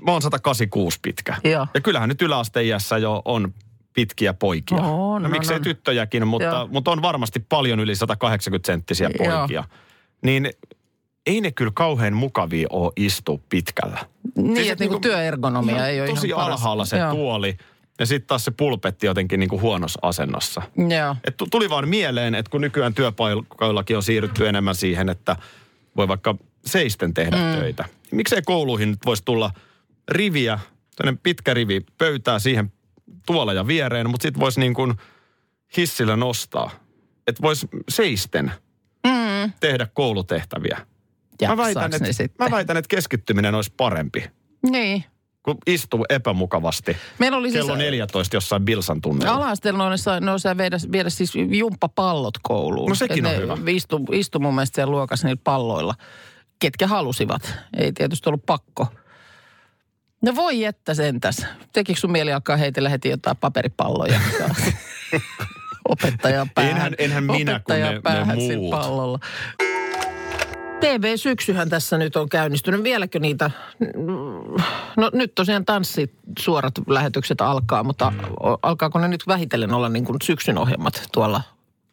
mä 0.07 0.13
oon 0.13 0.23
186 0.23 0.99
pitkä. 1.03 1.37
Joo. 1.45 1.67
Ja 1.75 1.81
kyllähän 1.81 2.09
nyt 2.09 2.23
yläasteiässä 2.23 2.99
jo 2.99 3.23
on 3.25 3.55
pitkiä 3.95 4.35
poikia. 4.35 4.77
On, 4.79 4.83
no, 4.83 5.15
on, 5.15 5.31
miksei 5.31 5.57
on. 5.57 5.63
tyttöjäkin, 5.63 6.27
mutta, 6.27 6.49
Joo. 6.49 6.69
mutta 6.73 6.91
on 6.91 7.03
varmasti 7.03 7.41
paljon 7.49 7.81
yli 7.81 7.97
180 7.97 8.67
senttisiä 8.67 9.11
Joo. 9.19 9.39
poikia. 9.39 9.65
Niin 10.23 10.51
ei 11.27 11.41
ne 11.41 11.53
kyllä 11.53 11.73
kauhean 11.75 12.13
mukavia 12.13 12.67
ole 12.71 12.93
istua 12.97 13.39
pitkällä. 13.49 13.99
Niin, 14.37 14.57
Siis, 14.57 14.69
että 14.71 14.85
niinku 14.85 15.01
työergonomia 15.01 15.77
ihan 15.77 15.91
ei 15.91 16.01
ole 16.01 16.09
Tosi 16.09 16.27
ihan 16.27 16.41
paras. 16.41 16.61
alhaalla 16.61 16.85
se 16.85 16.99
Joo. 16.99 17.15
tuoli. 17.15 17.57
Ja 17.99 18.07
sitten 18.07 18.27
taas 18.27 18.45
se 18.45 18.51
pulpetti 18.51 19.07
jotenkin 19.07 19.41
niinku 19.41 19.61
huonossa 19.61 19.99
asennossa. 20.03 20.63
Joo. 20.99 21.17
Et 21.25 21.37
tu- 21.37 21.47
tuli 21.51 21.71
vaan 21.71 21.89
mieleen, 21.89 22.35
että 22.35 22.51
kun 22.51 22.61
nykyään 22.61 22.95
työpaikoillakin 22.95 23.97
on 23.97 24.03
siirrytty 24.03 24.49
enemmän 24.49 24.75
siihen, 24.75 25.09
että 25.09 25.37
voi 25.97 26.09
vaikka 26.09 26.35
seisten 26.67 27.15
tehdä 27.15 27.37
mm. 27.37 27.61
töitä. 27.61 27.85
Miksei 28.13 28.43
kouluihin 28.43 28.91
nyt 28.91 28.99
voisi 29.07 29.23
tulla 29.25 29.51
riviä, 30.09 30.59
tämmöinen 30.97 31.21
pitkä 31.23 31.55
rivi 31.55 31.81
pöytää 31.99 32.39
siihen 32.39 32.73
tuoleja 33.27 33.67
viereen, 33.67 34.11
mutta 34.11 34.23
sitten 34.23 34.41
voisi 34.41 34.61
niin 34.61 34.75
kuin 34.75 34.95
hissillä 35.77 36.17
nostaa. 36.17 36.71
Että 37.27 37.43
voisi 37.43 37.69
seisten 37.89 38.53
Mm. 39.07 39.53
tehdä 39.61 39.89
koulutehtäviä. 39.95 40.87
Mä 41.49 41.57
väitän, 41.57 41.95
että, 41.95 42.13
sitten? 42.13 42.47
mä 42.47 42.51
väitän, 42.51 42.77
että 42.77 42.89
keskittyminen 42.97 43.55
olisi 43.55 43.73
parempi, 43.77 44.25
Niin. 44.71 45.05
kun 45.43 45.59
istuu 45.67 46.05
epämukavasti 46.09 46.97
Meillä 47.19 47.39
oli 47.39 47.53
kello 47.53 47.67
siis 47.73 47.79
14 47.79 48.37
jossain 48.37 48.65
Bilsan 48.65 49.01
tunnilla. 49.01 49.33
ala-asteella 49.33 49.97
sai 50.39 50.57
viedä, 50.57 50.77
viedä 50.93 51.11
siis 51.11 51.33
jumppapallot 51.51 52.35
kouluun. 52.43 52.89
No 52.89 52.95
sekin 52.95 53.27
Et 53.27 53.37
on 53.37 53.43
hyvä. 53.43 53.57
Istu, 53.71 54.01
istu 54.13 54.41
mun 54.41 54.55
mielestä 54.55 54.75
siellä 54.75 54.91
luokassa 54.91 55.27
niillä 55.29 55.41
palloilla, 55.45 55.95
ketkä 56.59 56.87
halusivat. 56.87 57.55
Ei 57.77 57.93
tietysti 57.93 58.29
ollut 58.29 58.47
pakko. 58.47 58.87
No 60.23 60.35
voi 60.35 60.65
että 60.65 60.95
sentäs. 60.95 61.47
Tekikö 61.73 62.01
sun 62.01 62.11
mieli 62.13 62.33
alkaa 62.33 62.57
heitellä 62.57 62.89
heti 62.89 63.09
jotain 63.09 63.37
paperipalloja? 63.37 64.21
Opettaja 65.89 66.47
päähän. 66.55 66.77
Enhän- 66.77 66.95
enhän 66.99 67.25
minä, 67.25 67.51
kun 67.53 67.55
Opettaja 67.57 67.87
ne- 67.87 67.93
ne 67.95 68.01
päähän 68.01 68.41
sillä 68.41 68.57
muut. 68.57 68.71
pallolla. 68.71 69.19
TV-syksyhän 70.81 71.69
tässä 71.69 71.99
nyt 71.99 72.17
on 72.17 72.29
käynnistynyt. 72.29 72.83
Vieläkö 72.83 73.19
niitä, 73.19 73.51
no 74.97 75.11
nyt 75.13 75.35
tosiaan 75.35 75.65
tanssisuorat 75.65 76.75
lähetykset 76.89 77.41
alkaa, 77.41 77.83
mutta 77.85 78.13
alkaako 78.63 78.99
ne 78.99 79.09
nyt 79.09 79.27
vähitellen 79.27 79.73
olla 79.75 79.89
niin 79.89 80.05
kuin 80.05 80.17
syksyn 80.23 80.59
ohjelmat 80.59 81.03
tuolla 81.13 81.43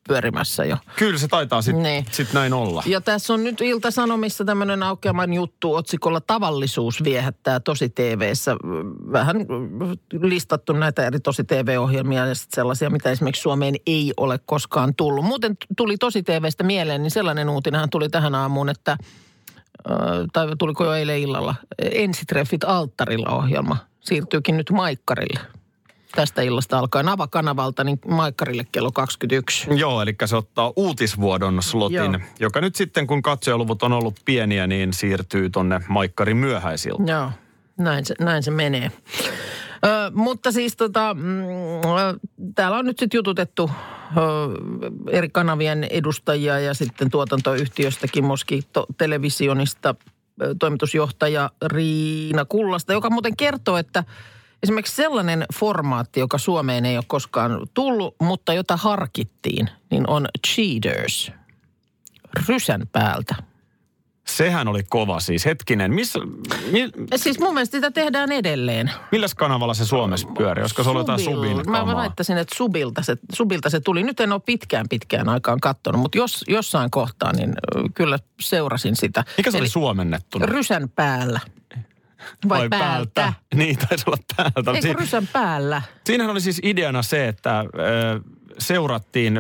pyörimässä 0.08 0.66
jo? 0.66 0.78
Kyllä 0.96 1.20
se 1.20 1.28
taitaa 1.28 1.62
sitten 1.62 1.84
Niin. 1.84 2.06
sit 2.12 2.34
näin 2.34 2.54
olla. 2.54 2.84
Ja 2.86 3.02
tässä 3.02 3.34
on 3.34 3.44
nyt 3.44 3.62
Ilta-Sanomissa 3.62 4.46
tämmöinen 4.46 4.84
aukeaman 4.84 5.34
juttu 5.34 5.74
otsikolla 5.76 6.22
Tavallisuus 6.22 7.04
viehättää 7.04 7.60
tosi 7.60 7.90
TVssä. 7.90 8.56
Vähän 9.12 9.38
listattu 10.22 10.74
näitä 10.74 11.06
eri 11.06 11.20
tosi 11.20 11.44
TV-ohjelmia 11.44 12.26
ja 12.26 12.36
sit 12.36 12.52
sellaisia, 12.52 12.90
mitä 12.90 13.12
esimerkiksi 13.12 13.42
Suomeen 13.42 13.76
ei 13.88 14.14
ole 14.18 14.40
koskaan 14.46 14.96
tullut. 14.96 15.26
Muuten 15.26 15.58
tuli 15.78 15.98
tosi 15.98 16.24
TVstä 16.24 16.64
mieleen, 16.64 17.04
niin 17.04 17.12
sellainen 17.12 17.50
uutinenhan 17.50 17.90
tuli 17.90 18.10
tähän 18.10 18.36
aamuun, 18.36 18.70
että 18.70 18.98
tai 20.34 20.48
tuliko 20.60 20.86
jo 20.86 20.94
eilen 20.94 21.20
illalla, 21.20 21.56
ensitreffit 21.80 22.64
alttarilla 22.64 23.30
ohjelma 23.30 23.78
siirtyykin 24.00 24.58
nyt 24.58 24.72
Maikkarille. 24.72 25.40
Tästä 26.18 26.42
illasta 26.42 26.80
alkaen 26.80 27.10
Avakanavalta, 27.10 27.84
niin 27.84 28.00
Maikkarille 28.08 28.64
kello 28.72 28.92
21. 28.92 29.68
Joo, 29.76 30.02
eli 30.02 30.16
se 30.26 30.36
ottaa 30.36 30.74
uutisvuodon 30.76 31.64
slotin, 31.64 32.12
Joo. 32.14 32.22
joka 32.40 32.62
nyt 32.62 32.76
sitten 32.76 33.08
kun 33.08 33.22
katsojaluvut 33.22 33.84
on 33.84 33.94
ollut 33.94 34.16
pieniä, 34.26 34.68
niin 34.68 34.94
siirtyy 34.94 35.50
tonne 35.50 35.82
Maikkarin 35.88 36.38
myöhäisiltä. 36.38 37.12
Joo, 37.12 37.32
näin 37.78 38.06
se, 38.06 38.16
näin 38.20 38.44
se 38.44 38.52
menee. 38.52 38.92
Ö, 39.86 40.12
mutta 40.14 40.52
siis 40.52 40.76
tota, 40.76 41.14
mm, 41.14 41.24
täällä 42.56 42.78
on 42.78 42.86
nyt 42.86 43.00
sitten 43.00 43.18
jututettu 43.18 43.72
ö, 44.18 44.22
eri 45.10 45.30
kanavien 45.30 45.84
edustajia 45.84 46.60
ja 46.60 46.74
sitten 46.74 47.10
tuotantoyhtiöstäkin 47.10 48.26
Moskito 48.26 48.86
Televisionista 48.98 49.96
ö, 50.42 50.56
toimitusjohtaja 50.60 51.50
Riina 51.66 52.46
Kullasta, 52.46 52.94
joka 52.94 53.10
muuten 53.10 53.38
kertoo, 53.38 53.78
että 53.78 54.04
esimerkiksi 54.64 54.96
sellainen 54.96 55.46
formaatti, 55.54 56.20
joka 56.20 56.38
Suomeen 56.38 56.86
ei 56.86 56.98
ole 56.98 57.06
koskaan 57.08 57.68
tullut, 57.74 58.16
mutta 58.22 58.54
jota 58.54 58.78
harkittiin, 58.78 59.70
niin 59.92 60.10
on 60.10 60.26
Cheaters. 60.48 61.32
Rysän 62.48 62.82
päältä. 62.92 63.36
Sehän 64.28 64.68
oli 64.68 64.84
kova 64.90 65.20
siis. 65.20 65.46
Hetkinen, 65.46 65.94
missä, 65.94 66.20
mi, 66.72 66.90
Siis 67.16 67.40
mun 67.40 67.54
mielestä 67.54 67.78
sitä 67.78 67.92
tehdään 67.92 68.32
edelleen. 68.32 68.92
milläs 69.12 69.36
kanavalla 69.36 69.74
se 69.74 69.86
Suomessa 69.86 70.28
pyörii? 70.38 70.62
Olisiko 70.62 70.84
se 70.84 70.90
ollut 70.90 71.02
jotain 71.02 71.20
subin 71.20 71.58
Mä 71.58 71.78
kamaa? 71.80 71.96
väittäisin, 71.96 72.38
että 72.38 72.56
Subilta 72.56 73.02
se, 73.04 73.18
Subilta 73.34 73.70
se 73.70 73.80
tuli. 73.80 74.04
Nyt 74.04 74.20
en 74.20 74.32
ole 74.34 74.42
pitkään 74.46 74.86
pitkään 74.90 75.30
aikaan 75.30 75.60
katsonut, 75.60 76.02
mutta 76.02 76.18
jos, 76.18 76.44
jossain 76.48 76.92
kohtaa 76.92 77.34
niin 77.34 77.54
kyllä 77.94 78.20
seurasin 78.40 78.96
sitä. 78.96 79.24
Mikä 79.38 79.52
se 79.52 79.58
oli 79.58 79.64
Eli 79.64 79.70
suomennettuna? 79.70 80.46
Rysän 80.46 80.90
päällä. 80.90 81.40
Vai, 82.50 82.70
päältä? 82.70 83.34
Niin, 83.56 83.78
taisi 83.78 84.04
olla 84.08 84.18
päältä. 84.38 84.72
Eikö 84.72 84.88
Si- 84.88 84.94
rysän 84.94 85.28
päällä? 85.34 85.82
Siinähän 86.06 86.32
oli 86.32 86.42
siis 86.42 86.60
ideana 86.64 87.02
se, 87.02 87.28
että 87.28 87.60
ö, 87.60 87.66
seurattiin 88.60 89.40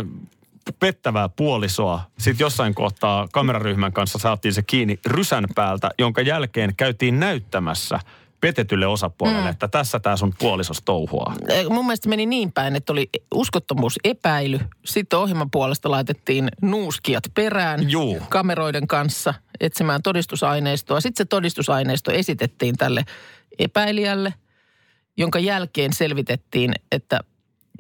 pettävää 0.79 1.29
puolisoa. 1.29 2.01
Sitten 2.17 2.45
jossain 2.45 2.75
kohtaa 2.75 3.27
kameraryhmän 3.31 3.93
kanssa 3.93 4.19
saatiin 4.19 4.53
se 4.53 4.61
kiinni 4.61 4.99
rysän 5.05 5.45
päältä, 5.55 5.89
jonka 5.99 6.21
jälkeen 6.21 6.75
käytiin 6.77 7.19
näyttämässä 7.19 7.99
petetylle 8.41 8.87
osapuolelle, 8.87 9.41
mm. 9.41 9.47
että 9.49 9.67
tässä 9.67 9.99
tämä 9.99 10.17
sun 10.17 10.33
puolisos 10.39 10.81
touhuaa. 10.85 11.35
Mun 11.69 11.85
mielestä 11.85 12.09
meni 12.09 12.25
niin 12.25 12.51
päin, 12.51 12.75
että 12.75 12.93
oli 12.93 13.09
uskottomuusepäily. 13.33 14.59
Sitten 14.85 15.19
ohjelman 15.19 15.51
puolesta 15.51 15.91
laitettiin 15.91 16.49
nuuskijat 16.61 17.23
perään 17.33 17.89
Juu. 17.89 18.21
kameroiden 18.29 18.87
kanssa 18.87 19.33
etsimään 19.59 20.01
todistusaineistoa. 20.01 21.01
Sitten 21.01 21.25
se 21.25 21.27
todistusaineisto 21.27 22.11
esitettiin 22.11 22.77
tälle 22.77 23.03
epäilijälle, 23.59 24.33
jonka 25.17 25.39
jälkeen 25.39 25.93
selvitettiin, 25.93 26.73
että 26.91 27.19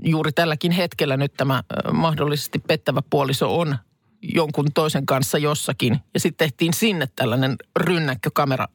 juuri 0.03 0.31
tälläkin 0.31 0.71
hetkellä 0.71 1.17
nyt 1.17 1.33
tämä 1.37 1.63
mahdollisesti 1.91 2.59
pettävä 2.59 3.01
puoliso 3.09 3.59
on 3.59 3.77
jonkun 4.21 4.67
toisen 4.73 5.05
kanssa 5.05 5.37
jossakin. 5.37 5.99
Ja 6.13 6.19
sitten 6.19 6.47
tehtiin 6.47 6.73
sinne 6.73 7.07
tällainen 7.15 7.55
rynnäkkö 7.79 8.29
kamera 8.33 8.67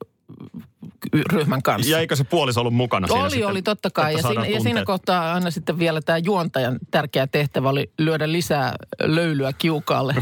ryhmän 1.32 1.62
kanssa. 1.62 1.90
Ja 1.92 1.98
eikö 1.98 2.16
se 2.16 2.24
puoliso 2.24 2.60
ollut 2.60 2.74
mukana 2.74 3.06
siinä 3.06 3.22
Oli, 3.22 3.30
sitten, 3.30 3.48
oli 3.48 3.62
totta 3.62 3.90
kai. 3.90 4.14
Ja 4.14 4.22
siinä, 4.22 4.46
ja 4.46 4.60
siinä 4.60 4.84
kohtaa 4.84 5.34
aina 5.34 5.50
sitten 5.50 5.78
vielä 5.78 6.00
tämä 6.00 6.18
juontajan 6.18 6.78
tärkeä 6.90 7.26
tehtävä 7.26 7.68
oli 7.68 7.90
lyödä 7.98 8.32
lisää 8.32 8.74
löylyä 9.00 9.52
kiukaalle. 9.58 10.14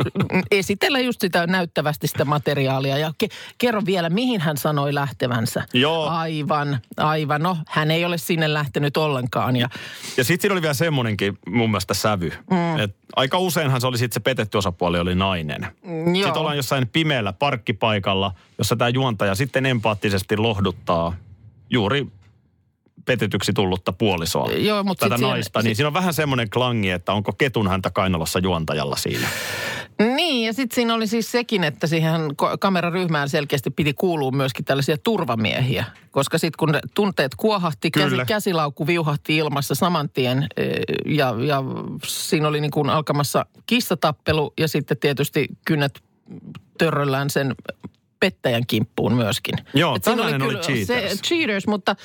Esitellä 0.50 0.98
just 0.98 1.20
sitä 1.20 1.46
näyttävästi 1.46 2.06
sitä 2.06 2.24
materiaalia. 2.24 2.98
Ja 2.98 3.12
ke, 3.18 3.28
kerro 3.58 3.82
vielä, 3.86 4.10
mihin 4.10 4.40
hän 4.40 4.56
sanoi 4.56 4.94
lähtevänsä. 4.94 5.64
Joo. 5.72 6.08
Aivan, 6.08 6.78
aivan. 6.96 7.42
No, 7.42 7.56
hän 7.68 7.90
ei 7.90 8.04
ole 8.04 8.18
sinne 8.18 8.52
lähtenyt 8.52 8.96
ollenkaan. 8.96 9.56
Ja 9.56 9.68
Ja 10.16 10.24
sitten 10.24 10.42
siinä 10.42 10.52
oli 10.52 10.62
vielä 10.62 10.74
semmoinenkin 10.74 11.38
mun 11.48 11.70
mielestä 11.70 11.94
sävy. 11.94 12.32
Mm. 12.50 12.78
Et 12.78 12.96
aika 13.16 13.38
useinhan 13.38 13.80
se 13.80 13.86
oli 13.86 13.98
sitten 13.98 14.14
se 14.14 14.20
petetty 14.20 14.58
osapuoli 14.58 14.98
oli 14.98 15.14
nainen. 15.14 15.66
Mm, 15.82 16.14
joo. 16.14 16.24
Sitten 16.24 16.40
ollaan 16.40 16.56
jossain 16.56 16.88
pimeällä 16.88 17.32
parkkipaikalla, 17.32 18.32
jossa 18.58 18.76
tämä 18.76 18.88
juontaja 18.88 19.34
sitten 19.34 19.66
empaattisesti 19.94 20.36
lohduttaa 20.36 21.14
juuri 21.70 22.06
petetyksi 23.04 23.52
tullutta 23.52 23.92
puolisoa. 23.92 24.52
Joo, 24.52 24.84
mut 24.84 24.98
tätä 24.98 25.18
naista. 25.18 25.60
sit- 25.60 25.64
Niin 25.64 25.76
siinä 25.76 25.86
on 25.86 25.94
vähän 25.94 26.14
semmoinen 26.14 26.50
klangi, 26.50 26.90
että 26.90 27.12
onko 27.12 27.32
ketun 27.32 27.68
häntä 27.68 27.90
kainalossa 27.90 28.38
juontajalla 28.38 28.96
siinä. 28.96 29.28
Niin, 30.16 30.46
ja 30.46 30.52
sitten 30.52 30.74
siinä 30.74 30.94
oli 30.94 31.06
siis 31.06 31.32
sekin, 31.32 31.64
että 31.64 31.86
siihen 31.86 32.20
kameraryhmään 32.60 33.28
selkeästi 33.28 33.70
piti 33.70 33.92
kuulua 33.94 34.30
myöskin 34.30 34.64
tällaisia 34.64 34.98
turvamiehiä. 34.98 35.84
Koska 36.10 36.38
sitten 36.38 36.58
kun 36.58 36.74
tunteet 36.94 37.34
kuohahti, 37.34 37.90
käsi, 37.90 38.16
käsilaukku 38.26 38.86
viuhahti 38.86 39.36
ilmassa 39.36 39.74
saman 39.74 40.08
tien 40.10 40.46
eh, 40.56 40.78
ja, 41.06 41.34
ja 41.46 41.62
siinä 42.06 42.48
oli 42.48 42.60
niin 42.60 42.70
kuin 42.70 42.90
alkamassa 42.90 43.46
kissatappelu 43.66 44.52
ja 44.58 44.68
sitten 44.68 44.96
tietysti 44.98 45.48
kynnet 45.66 46.02
törröllään 46.78 47.30
sen 47.30 47.54
pettäjän 48.24 48.66
kimppuun 48.66 49.14
myöskin. 49.14 49.54
Joo, 49.74 49.96
Et 49.96 50.02
tällainen 50.02 50.42
oli 50.42 50.50
kyllä 50.50 50.62
Cheaters. 50.62 51.12
Se, 51.12 51.22
cheaters, 51.22 51.66
mutta 51.66 51.96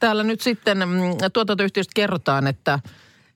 täällä 0.00 0.22
nyt 0.22 0.40
sitten 0.40 0.78
mm, 0.78 1.00
tuotantoyhtiöstä 1.32 1.92
kerrotaan, 1.94 2.46
että 2.46 2.78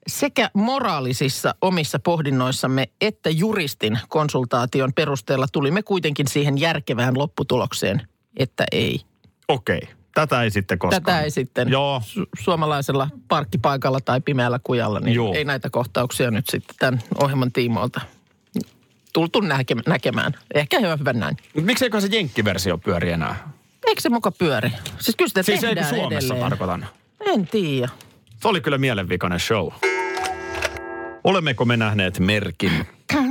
sekä 0.07 0.51
moraalisissa 0.55 1.55
omissa 1.61 1.99
pohdinnoissamme 1.99 2.89
että 3.01 3.31
juristin 3.31 3.99
konsultaation 4.09 4.93
perusteella 4.93 5.47
tulimme 5.53 5.83
kuitenkin 5.83 6.29
siihen 6.29 6.59
järkevään 6.59 7.19
lopputulokseen, 7.19 8.07
että 8.37 8.65
ei. 8.73 9.01
Okei, 9.49 9.81
tätä 10.15 10.43
ei 10.43 10.51
sitten 10.51 10.79
koskaan. 10.79 11.03
Tätä 11.03 11.21
ei 11.21 11.31
sitten 11.31 11.69
Joo, 11.69 12.03
su- 12.05 12.29
suomalaisella 12.41 13.09
parkkipaikalla 13.29 14.01
tai 14.01 14.21
pimeällä 14.21 14.61
kujalla, 14.65 15.01
niin 15.01 15.15
Joo. 15.15 15.35
ei 15.35 15.45
näitä 15.45 15.71
kohtauksia 15.71 16.31
nyt 16.31 16.49
sitten 16.51 16.77
tämän 16.79 17.01
ohjelman 17.23 17.53
tiimoilta 17.53 18.01
tultu 19.13 19.41
näke- 19.41 19.83
näkemään. 19.87 20.33
Ehkä 20.55 20.79
hyvä 20.81 21.13
näin. 21.13 21.37
Mut 21.55 21.65
mikseikö 21.65 22.01
se 22.01 22.09
jenkkiversio 22.11 22.79
pyöri 22.79 23.11
enää? 23.13 23.49
Eikö 23.87 24.01
se 24.01 24.09
muka 24.09 24.31
pyöri? 24.31 24.71
Siis 24.99 25.17
kyllä 25.17 25.29
sitä 25.29 25.43
Siis 25.43 25.61
tehdään 25.61 25.89
Suomessa 25.89 26.35
edelleen. 26.35 26.51
tarkoitan. 26.51 26.87
En 27.21 27.47
tiedä. 27.47 27.89
Se 28.41 28.49
oli 28.49 28.61
kyllä 28.61 28.79
mielenvikainen 28.79 29.41
show. 29.41 29.69
Olemmeko 31.25 31.65
me 31.65 31.77
nähneet 31.77 32.19
merkin? 32.19 32.87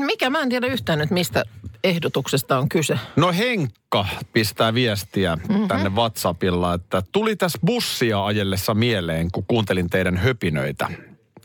Mikä? 0.05 0.29
Mä 0.29 0.39
en 0.39 0.49
tiedä 0.49 0.67
yhtään 0.67 0.99
nyt, 0.99 1.11
mistä 1.11 1.43
ehdotuksesta 1.83 2.57
on 2.59 2.69
kyse. 2.69 2.99
No 3.15 3.31
Henkka 3.31 4.05
pistää 4.33 4.73
viestiä 4.73 5.35
mm-hmm. 5.35 5.67
tänne 5.67 5.89
WhatsAppilla, 5.89 6.73
että 6.73 7.03
tuli 7.11 7.35
tässä 7.35 7.59
bussia 7.65 8.25
ajellessa 8.25 8.73
mieleen, 8.73 9.31
kun 9.31 9.45
kuuntelin 9.47 9.89
teidän 9.89 10.17
höpinöitä. 10.17 10.89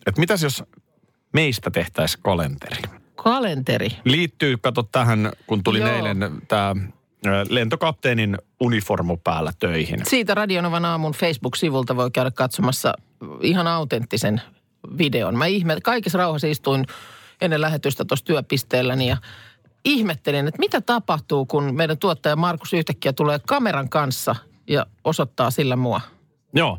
Että 0.06 0.20
mitäs 0.20 0.42
jos 0.42 0.64
meistä 1.32 1.70
tehtäisiin 1.70 2.22
kalenteri? 2.22 2.82
Kalenteri. 3.24 3.88
Liittyy, 4.04 4.56
kato 4.56 4.82
tähän, 4.82 5.32
kun 5.46 5.64
tuli 5.64 5.78
Joo. 5.78 5.88
eilen 5.88 6.18
tämä 6.48 6.76
lentokapteenin 7.48 8.38
uniformu 8.60 9.16
päällä 9.16 9.52
töihin. 9.58 10.00
Siitä 10.06 10.34
Radionovan 10.34 10.84
aamun 10.84 11.12
Facebook-sivulta 11.12 11.96
voi 11.96 12.10
käydä 12.10 12.30
katsomassa 12.30 12.94
ihan 13.40 13.66
autenttisen 13.66 14.42
videon. 14.98 15.38
Mä 15.38 15.46
ihme, 15.46 15.76
kaikessa 15.82 16.18
rauhassa 16.18 16.46
istuin 16.46 16.84
ennen 17.40 17.60
lähetystä 17.60 18.04
tuossa 18.04 18.24
työpisteelläni 18.24 19.08
ja 19.08 19.16
ihmettelin, 19.84 20.48
että 20.48 20.58
mitä 20.58 20.80
tapahtuu, 20.80 21.46
kun 21.46 21.74
meidän 21.74 21.98
tuottaja 21.98 22.36
Markus 22.36 22.72
yhtäkkiä 22.72 23.12
tulee 23.12 23.38
kameran 23.46 23.88
kanssa 23.88 24.36
ja 24.68 24.86
osoittaa 25.04 25.50
sillä 25.50 25.76
mua. 25.76 26.00
Joo. 26.54 26.78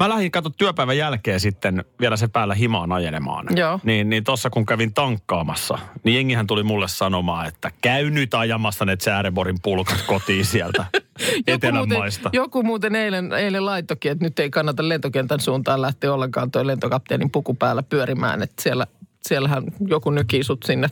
Mä 0.00 0.08
lähdin 0.08 0.30
kato 0.30 0.50
työpäivän 0.50 0.96
jälkeen 0.96 1.40
sitten 1.40 1.84
vielä 2.00 2.16
se 2.16 2.28
päällä 2.28 2.54
himaan 2.54 2.92
ajelemaan. 2.92 3.46
Joo. 3.56 3.80
Niin, 3.84 4.10
niin 4.10 4.24
tossa 4.24 4.50
kun 4.50 4.66
kävin 4.66 4.94
tankkaamassa, 4.94 5.78
niin 6.04 6.16
jengihän 6.16 6.46
tuli 6.46 6.62
mulle 6.62 6.88
sanomaan, 6.88 7.46
että 7.46 7.70
käy 7.82 8.10
nyt 8.10 8.34
ajamassa 8.34 8.84
ne 8.84 8.96
Tsääreborin 8.96 9.56
pulkat 9.62 10.04
kotiin 10.06 10.44
sieltä 10.44 10.84
etelän 11.46 11.88
muuten, 11.88 12.12
joku 12.32 12.62
muuten 12.62 12.96
eilen, 12.96 13.32
eilen 13.32 13.66
laittokin, 13.66 14.12
että 14.12 14.24
nyt 14.24 14.38
ei 14.38 14.50
kannata 14.50 14.88
lentokentän 14.88 15.40
suuntaan 15.40 15.82
lähteä 15.82 16.14
ollenkaan 16.14 16.50
tuo 16.50 16.66
lentokapteenin 16.66 17.30
puku 17.30 17.54
päällä 17.54 17.82
pyörimään. 17.82 18.42
Että 18.42 18.62
siellä, 18.62 18.86
siellähän 19.22 19.64
joku 19.86 20.10
nykii 20.10 20.44
sut 20.44 20.62
sinne 20.62 20.88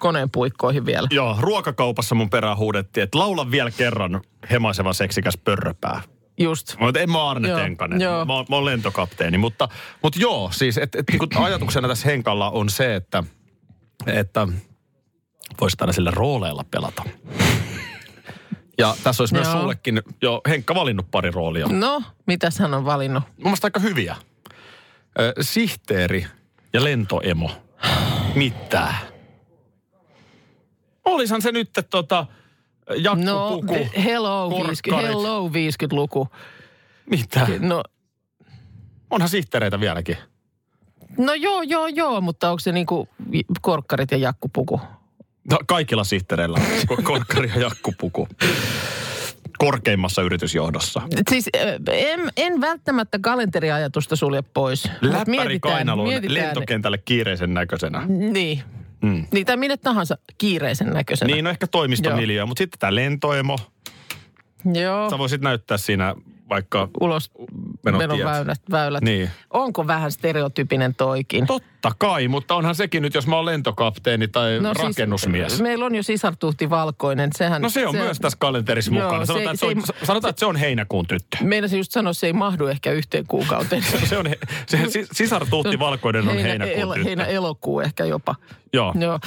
koneen 0.00 0.30
puikkoihin 0.30 0.86
vielä. 0.86 1.08
Joo, 1.10 1.36
ruokakaupassa 1.40 2.14
mun 2.14 2.30
perään 2.30 2.58
huudettiin, 2.58 3.04
että 3.04 3.18
laula 3.18 3.50
vielä 3.50 3.70
kerran 3.70 4.20
hemaiseva 4.50 4.92
seksikäs 4.92 5.38
pörröpää. 5.44 6.00
Just. 6.38 6.76
Että 6.88 7.00
en 7.00 7.10
mä 7.10 7.30
Arne 7.30 7.48
Joo, 7.48 7.58
Tenkanen, 7.58 8.00
joo. 8.00 8.24
mä, 8.24 8.32
mä 8.48 8.56
oon 8.56 8.64
lentokapteeni. 8.64 9.38
Mutta, 9.38 9.68
mutta 10.02 10.18
joo, 10.20 10.50
siis 10.52 10.78
et, 10.78 10.94
et, 10.94 11.04
niin 11.10 11.36
ajatuksena 11.44 11.88
tässä 11.88 12.08
Henkalla 12.08 12.50
on 12.50 12.70
se, 12.70 12.94
että, 12.94 13.24
että 14.06 14.48
voisi 15.60 15.76
tällaisilla 15.76 16.10
rooleilla 16.10 16.64
pelata. 16.70 17.02
Ja 18.78 18.96
tässä 19.04 19.22
olisi 19.22 19.34
myös 19.34 19.48
Joo. 19.48 19.60
sullekin 19.60 20.02
jo 20.22 20.40
Henkka 20.48 20.74
valinnut 20.74 21.10
pari 21.10 21.30
roolia. 21.30 21.66
Mun 21.68 21.80
No, 21.80 22.02
mitäs 22.26 22.58
hän 22.58 22.74
on 22.74 22.84
valinnut? 22.84 23.24
mielestä 23.36 23.66
aika 23.66 23.80
hyviä. 23.80 24.16
Ö, 25.20 25.32
sihteeri 25.40 26.26
ja 26.72 26.84
lentoemo. 26.84 27.50
Mitä? 28.34 28.94
Olisahan 31.04 31.42
se 31.42 31.52
nyt 31.52 31.70
tota, 31.90 32.26
No, 33.24 33.60
hello, 34.04 34.50
50, 34.50 34.90
korkkarit. 34.90 35.08
hello 35.08 35.48
50-luku. 35.48 36.28
Mitä? 37.10 37.46
No, 37.58 37.82
Onhan 39.10 39.28
sihteereitä 39.28 39.80
vieläkin. 39.80 40.16
no 41.18 41.34
joo, 41.34 41.62
joo, 41.62 41.86
joo, 41.86 42.20
mutta 42.20 42.50
onko 42.50 42.58
se 42.58 42.72
niinku 42.72 43.08
korkkarit 43.60 44.10
ja 44.10 44.16
jakkupuku? 44.18 44.80
No, 45.50 45.58
kaikilla 45.66 46.04
sihteereillä 46.04 46.58
on 46.58 46.96
ko- 46.98 47.02
korkkari 47.02 47.48
ja 47.54 47.60
jakkupuku. 47.60 48.28
Korkeimmassa 49.58 50.22
yritysjohdossa. 50.22 51.02
Siis 51.30 51.48
en, 51.92 52.20
en 52.36 52.60
välttämättä 52.60 53.18
kalenteriajatusta 53.22 54.16
sulje 54.16 54.42
pois. 54.42 54.90
Läppäri 55.00 55.60
kainaluun 55.60 56.08
mietitään- 56.08 56.34
lentokentälle 56.34 56.98
kiireisen 56.98 57.54
näköisenä. 57.54 58.02
Niin. 58.06 58.62
Mm. 59.02 59.26
Niin, 59.32 59.46
tai 59.46 59.56
minne 59.56 59.76
tahansa 59.76 60.18
kiireisen 60.38 60.90
näköisenä. 60.90 61.34
Niin, 61.34 61.44
no 61.44 61.50
ehkä 61.50 61.66
toimistomiljöö, 61.66 62.46
mutta 62.46 62.58
sitten 62.58 62.78
tämä 62.78 62.94
lentoemo. 62.94 63.58
Joo, 64.74 65.10
Sä 65.10 65.18
voisit 65.18 65.40
näyttää 65.40 65.78
siinä 65.78 66.14
vaikka... 66.48 66.88
ulos 67.00 67.30
Menotiet. 67.82 68.10
menon 68.10 68.24
väylät. 68.32 68.60
väylät. 68.70 69.02
Niin. 69.04 69.30
Onko 69.50 69.86
vähän 69.86 70.12
stereotypinen 70.12 70.94
toikin? 70.94 71.46
Totta 71.46 71.77
kai, 71.98 72.28
mutta 72.28 72.54
onhan 72.54 72.74
sekin 72.74 73.02
nyt, 73.02 73.14
jos 73.14 73.26
mä 73.26 73.36
oon 73.36 73.46
lentokapteeni 73.46 74.28
tai 74.28 74.60
no, 74.60 74.72
rakennusmies. 74.72 75.48
Siis, 75.52 75.62
meillä 75.62 75.84
on 75.86 75.94
jo 75.94 76.02
sisartuhti 76.02 76.70
valkoinen. 76.70 77.30
Sehän, 77.36 77.62
no 77.62 77.68
se 77.68 77.86
on 77.86 77.94
myös 77.96 78.18
tässä 78.18 78.38
kalenterissa 78.40 78.94
Joo, 78.94 79.04
mukana. 79.04 79.24
se- 79.26 79.32
Sanotaan, 79.32 79.56
se 79.56 79.66
että, 79.66 79.86
se 79.86 79.92
on, 80.00 80.06
sanotaan, 80.06 80.30
että 80.30 80.40
se 80.40 80.46
on 80.46 80.56
heinäkuun 80.56 81.06
tyttö. 81.06 81.36
Meinasin 81.42 81.78
just 81.78 81.92
sanoa, 81.92 82.12
se 82.12 82.26
ei 82.26 82.32
mahdu 82.32 82.66
ehkä 82.66 82.92
yhteen 82.92 83.24
kuukauteen. 83.26 83.82
Se 84.08 84.18
on, 84.18 84.26
se 84.66 84.76
sis- 84.78 85.08
sisartuhti 85.12 85.78
valkoinen 85.78 86.28
on 86.28 86.38
heinäkuun 86.38 86.78
el, 86.80 86.88
tyttö. 86.92 87.04
heinä 87.08 87.24
elokuu 87.24 87.80
ehkä 87.80 88.04
jopa. 88.04 88.34
Joo. 88.72 88.94
Joo, 89.00 89.18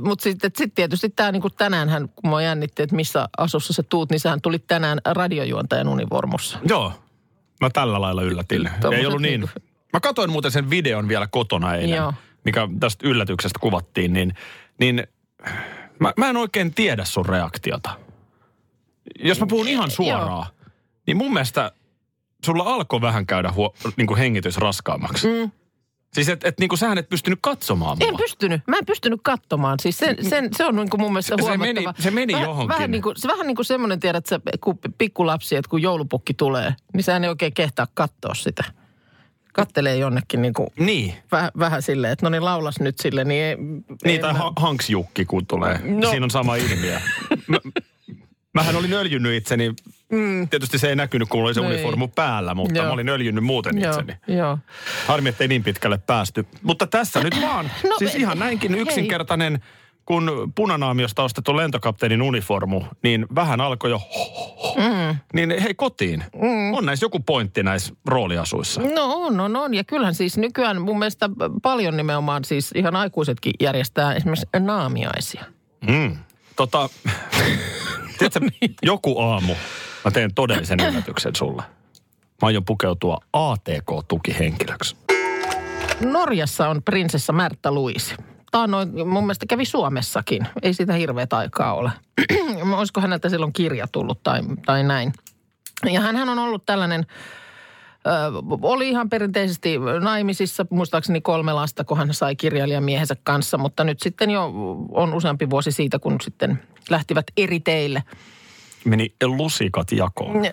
mutta 0.00 0.22
sitten 0.22 0.50
sit 0.56 0.74
tietysti 0.74 1.08
tämä 1.08 1.32
niinku 1.32 1.50
tänäänhän, 1.50 2.08
kun 2.08 2.30
mä 2.30 2.42
jännitti, 2.42 2.82
että 2.82 2.96
missä 2.96 3.28
asussa 3.38 3.72
sä 3.72 3.82
tuut, 3.82 4.10
niin 4.10 4.20
sähän 4.20 4.40
tuli 4.40 4.58
tänään 4.58 4.98
radiojuontajan 5.04 5.88
univormussa. 5.88 6.58
Joo. 6.68 6.92
Mä 7.60 7.70
tällä 7.70 8.00
lailla 8.00 8.22
yllätin. 8.22 8.70
Tommoset 8.80 9.00
Ei 9.00 9.06
ollut 9.06 9.22
niin. 9.22 9.40
niinku- 9.40 9.60
Mä 9.96 10.00
katsoin 10.00 10.30
muuten 10.30 10.50
sen 10.50 10.70
videon 10.70 11.08
vielä 11.08 11.26
kotona 11.26 11.74
eilen, 11.74 11.96
Joo. 11.96 12.14
mikä 12.44 12.68
tästä 12.80 13.08
yllätyksestä 13.08 13.58
kuvattiin, 13.58 14.12
niin, 14.12 14.34
niin 14.80 15.06
mä, 15.98 16.12
mä 16.16 16.28
en 16.30 16.36
oikein 16.36 16.74
tiedä 16.74 17.04
sun 17.04 17.26
reaktiota. 17.26 17.90
Jos 19.20 19.40
mä 19.40 19.46
puhun 19.46 19.68
ihan 19.68 19.90
suoraan, 19.90 20.46
niin 21.06 21.16
mun 21.16 21.32
mielestä 21.32 21.72
sulla 22.44 22.62
alkoi 22.62 23.00
vähän 23.00 23.26
käydä 23.26 23.52
huo, 23.52 23.74
niin 23.96 24.06
kuin 24.06 24.18
hengitys 24.18 24.56
raskaammaksi. 24.56 25.28
Mm. 25.28 25.50
Siis 26.14 26.28
että 26.28 26.48
et, 26.48 26.60
niin 26.60 26.68
kuin 26.68 26.78
sähän 26.78 26.98
et 26.98 27.08
pystynyt 27.08 27.38
katsomaan 27.42 27.98
mua. 28.00 28.08
En 28.08 28.16
pystynyt. 28.16 28.62
Mä 28.66 28.76
en 28.76 28.86
pystynyt 28.86 29.20
katsomaan. 29.22 29.80
Siis 29.80 29.98
sen, 29.98 30.16
sen, 30.28 30.48
se 30.56 30.64
on 30.64 30.76
niin 30.76 30.90
kuin 30.90 31.00
mun 31.00 31.12
mielestä 31.12 31.36
Se- 31.36 31.42
se 31.42 31.48
huomattava. 31.48 31.74
meni- 31.74 32.02
se 32.02 32.10
meni 32.10 32.32
vähän, 32.32 32.48
johonkin. 32.48 32.68
Vähän 32.68 32.90
niin 32.90 33.02
kuin, 33.02 33.16
se 33.16 33.28
vähän 33.28 33.46
niin 33.46 33.56
kuin 33.56 33.66
semmoinen, 33.66 34.00
tiedät 34.00 34.26
sä, 34.26 34.40
kun 34.60 34.78
pikkulapsi, 34.98 35.56
että 35.56 35.68
kun 35.68 35.82
joulupukki 35.82 36.34
tulee, 36.34 36.74
niin 36.94 37.04
sehän 37.04 37.24
ei 37.24 37.30
oikein 37.30 37.54
kehtaa 37.54 37.86
katsoa 37.94 38.34
sitä. 38.34 38.64
Kattelee 39.56 39.96
jonnekin 39.96 40.42
niin 40.42 40.54
kuin 40.54 40.68
Niin. 40.78 41.14
vähän, 41.32 41.50
vähän 41.58 41.82
silleen, 41.82 42.12
että 42.12 42.26
no 42.26 42.30
niin 42.30 42.44
laulas 42.44 42.80
nyt 42.80 42.98
sille, 42.98 43.24
niin 43.24 43.44
ei, 43.44 43.56
Niin, 43.56 43.84
ei 44.04 44.18
tai 44.18 44.32
mä- 44.32 44.38
Hanks-Jukki, 44.60 45.24
kun 45.26 45.46
tulee. 45.46 45.80
No. 45.84 46.10
Siinä 46.10 46.24
on 46.24 46.30
sama 46.30 46.56
ilmiö. 46.56 46.98
Mä, 47.48 47.58
mähän 48.54 48.76
olin 48.76 48.92
öljynnyt 48.92 49.32
itseni. 49.34 49.74
Mm. 50.12 50.48
Tietysti 50.48 50.78
se 50.78 50.88
ei 50.88 50.96
näkynyt, 50.96 51.28
kun 51.28 51.42
oli 51.42 51.54
se 51.54 51.60
No 51.60 51.68
ei. 51.68 51.74
uniformu 51.74 52.08
päällä, 52.08 52.54
mutta 52.54 52.74
Joo. 52.78 52.86
mä 52.86 52.92
olin 52.92 53.08
öljynnyt 53.08 53.44
muuten 53.44 53.80
Joo, 53.80 53.90
itseni. 53.90 54.16
joo. 54.38 54.58
Harmi, 55.06 55.28
ettei 55.28 55.48
niin 55.48 55.64
pitkälle 55.64 55.98
päästy. 55.98 56.46
Mutta 56.62 56.86
tässä 56.86 57.22
nyt 57.22 57.40
vaan. 57.42 57.70
No, 57.84 57.98
siis 57.98 58.14
ihan 58.14 58.38
näinkin 58.38 58.74
hei. 58.74 59.08
Kun 60.06 60.52
punanaamiosta 60.54 61.22
ostettu 61.22 61.56
lentokapteenin 61.56 62.22
uniformu, 62.22 62.82
niin 63.02 63.26
vähän 63.34 63.60
alkoi 63.60 63.90
jo 63.90 64.00
mm. 64.76 65.16
Niin 65.32 65.62
hei 65.62 65.74
kotiin. 65.74 66.24
Mm. 66.34 66.74
On 66.74 66.86
näissä 66.86 67.04
joku 67.04 67.20
pointti 67.20 67.62
näissä 67.62 67.94
rooliasuissa. 68.06 68.80
No 68.80 69.14
on, 69.14 69.40
on, 69.40 69.56
on. 69.56 69.74
Ja 69.74 69.84
kyllähän 69.84 70.14
siis 70.14 70.38
nykyään 70.38 70.82
mun 70.82 70.98
mielestä 70.98 71.30
paljon 71.62 71.96
nimenomaan 71.96 72.44
siis 72.44 72.72
ihan 72.74 72.96
aikuisetkin 72.96 73.52
järjestää 73.60 74.14
esimerkiksi 74.14 74.46
naamiaisia. 74.58 75.44
Mm. 75.86 76.16
Tota, 76.56 76.88
tiedätkö, 78.18 78.40
joku 78.82 79.20
aamu 79.20 79.54
mä 80.04 80.10
teen 80.10 80.34
todellisen 80.34 80.80
yllätyksen 80.80 81.36
sulle. 81.36 81.62
Mä 82.42 82.46
aion 82.46 82.64
pukeutua 82.64 83.18
ATK-tukihenkilöksi. 83.32 84.96
Norjassa 86.00 86.68
on 86.68 86.82
prinsessa 86.82 87.32
Märttä 87.32 87.72
Luisi. 87.72 88.14
Taannoin 88.50 89.08
mun 89.08 89.24
mielestä 89.24 89.46
kävi 89.48 89.64
Suomessakin. 89.64 90.46
Ei 90.62 90.74
siitä 90.74 90.92
hirveät 90.92 91.32
aikaa 91.32 91.74
ole. 91.74 91.90
Olisiko 92.78 93.00
häneltä 93.00 93.28
silloin 93.28 93.52
kirja 93.52 93.86
tullut 93.92 94.22
tai, 94.22 94.40
tai 94.66 94.82
näin. 94.84 95.12
Ja 95.84 96.00
hän 96.00 96.28
on 96.28 96.38
ollut 96.38 96.66
tällainen, 96.66 97.06
ö, 98.06 98.10
oli 98.62 98.88
ihan 98.88 99.10
perinteisesti 99.10 99.78
naimisissa, 100.00 100.66
muistaakseni 100.70 101.20
kolme 101.20 101.52
lasta, 101.52 101.84
kun 101.84 101.98
hän 101.98 102.14
sai 102.14 102.36
kirjailijamiehensä 102.36 103.16
kanssa. 103.24 103.58
Mutta 103.58 103.84
nyt 103.84 104.00
sitten 104.00 104.30
jo 104.30 104.52
on 104.90 105.14
useampi 105.14 105.50
vuosi 105.50 105.72
siitä, 105.72 105.98
kun 105.98 106.16
sitten 106.20 106.62
lähtivät 106.90 107.26
eri 107.36 107.60
teille. 107.60 108.02
Meni 108.84 109.14
lusikat 109.24 109.92
jakoon. 109.92 110.36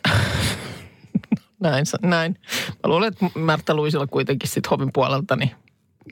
Näin, 1.60 1.86
näin. 2.02 2.38
Mä 2.68 2.90
luulen, 2.90 3.08
että 3.08 3.40
Märttä 3.40 3.74
Luisilla 3.74 4.08
kuitenkin 4.08 4.50
sitten 4.50 4.70
hovin 4.70 4.90
puolelta, 4.94 5.36
niin 5.36 5.52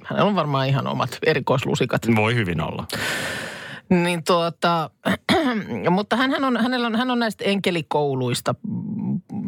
hänellä 0.03 0.29
on 0.29 0.35
varmaan 0.35 0.67
ihan 0.67 0.87
omat 0.87 1.17
erikoislusikat. 1.25 2.01
Voi 2.15 2.35
hyvin 2.35 2.61
olla. 2.61 2.87
Niin 3.89 4.23
tuota, 4.23 4.89
mutta 5.89 6.15
hän 6.15 6.43
on, 6.43 6.57
hänellä 6.57 6.87
on, 6.87 6.95
hän 6.95 7.11
on 7.11 7.19
näistä 7.19 7.43
enkelikouluista. 7.43 8.55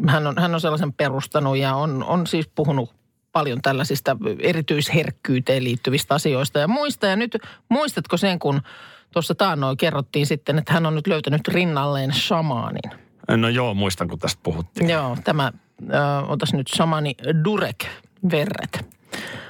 Hän 0.08 0.26
on, 0.26 0.34
hän 0.38 0.54
on 0.54 0.60
sellaisen 0.60 0.92
perustanut 0.92 1.56
ja 1.56 1.74
on, 1.74 2.04
on 2.04 2.26
siis 2.26 2.48
puhunut 2.54 2.94
paljon 3.32 3.62
tällaisista 3.62 4.16
erityisherkkyyteen 4.38 5.64
liittyvistä 5.64 6.14
asioista 6.14 6.58
ja 6.58 6.68
muista. 6.68 7.06
Ja 7.06 7.16
nyt 7.16 7.38
muistatko 7.68 8.16
sen, 8.16 8.38
kun 8.38 8.60
tuossa 9.10 9.34
taannoin 9.34 9.76
kerrottiin 9.76 10.26
sitten, 10.26 10.58
että 10.58 10.72
hän 10.72 10.86
on 10.86 10.94
nyt 10.94 11.06
löytänyt 11.06 11.48
rinnalleen 11.48 12.12
shamaanin. 12.12 12.90
No 13.28 13.48
joo, 13.48 13.74
muistan 13.74 14.08
kun 14.08 14.18
tästä 14.18 14.40
puhuttiin. 14.42 14.90
Joo, 14.90 15.16
tämä, 15.24 15.52
äh, 15.94 16.30
otas 16.30 16.52
nyt 16.52 16.66
shamani 16.76 17.14
Durek 17.44 17.84
Verret. 18.30 18.93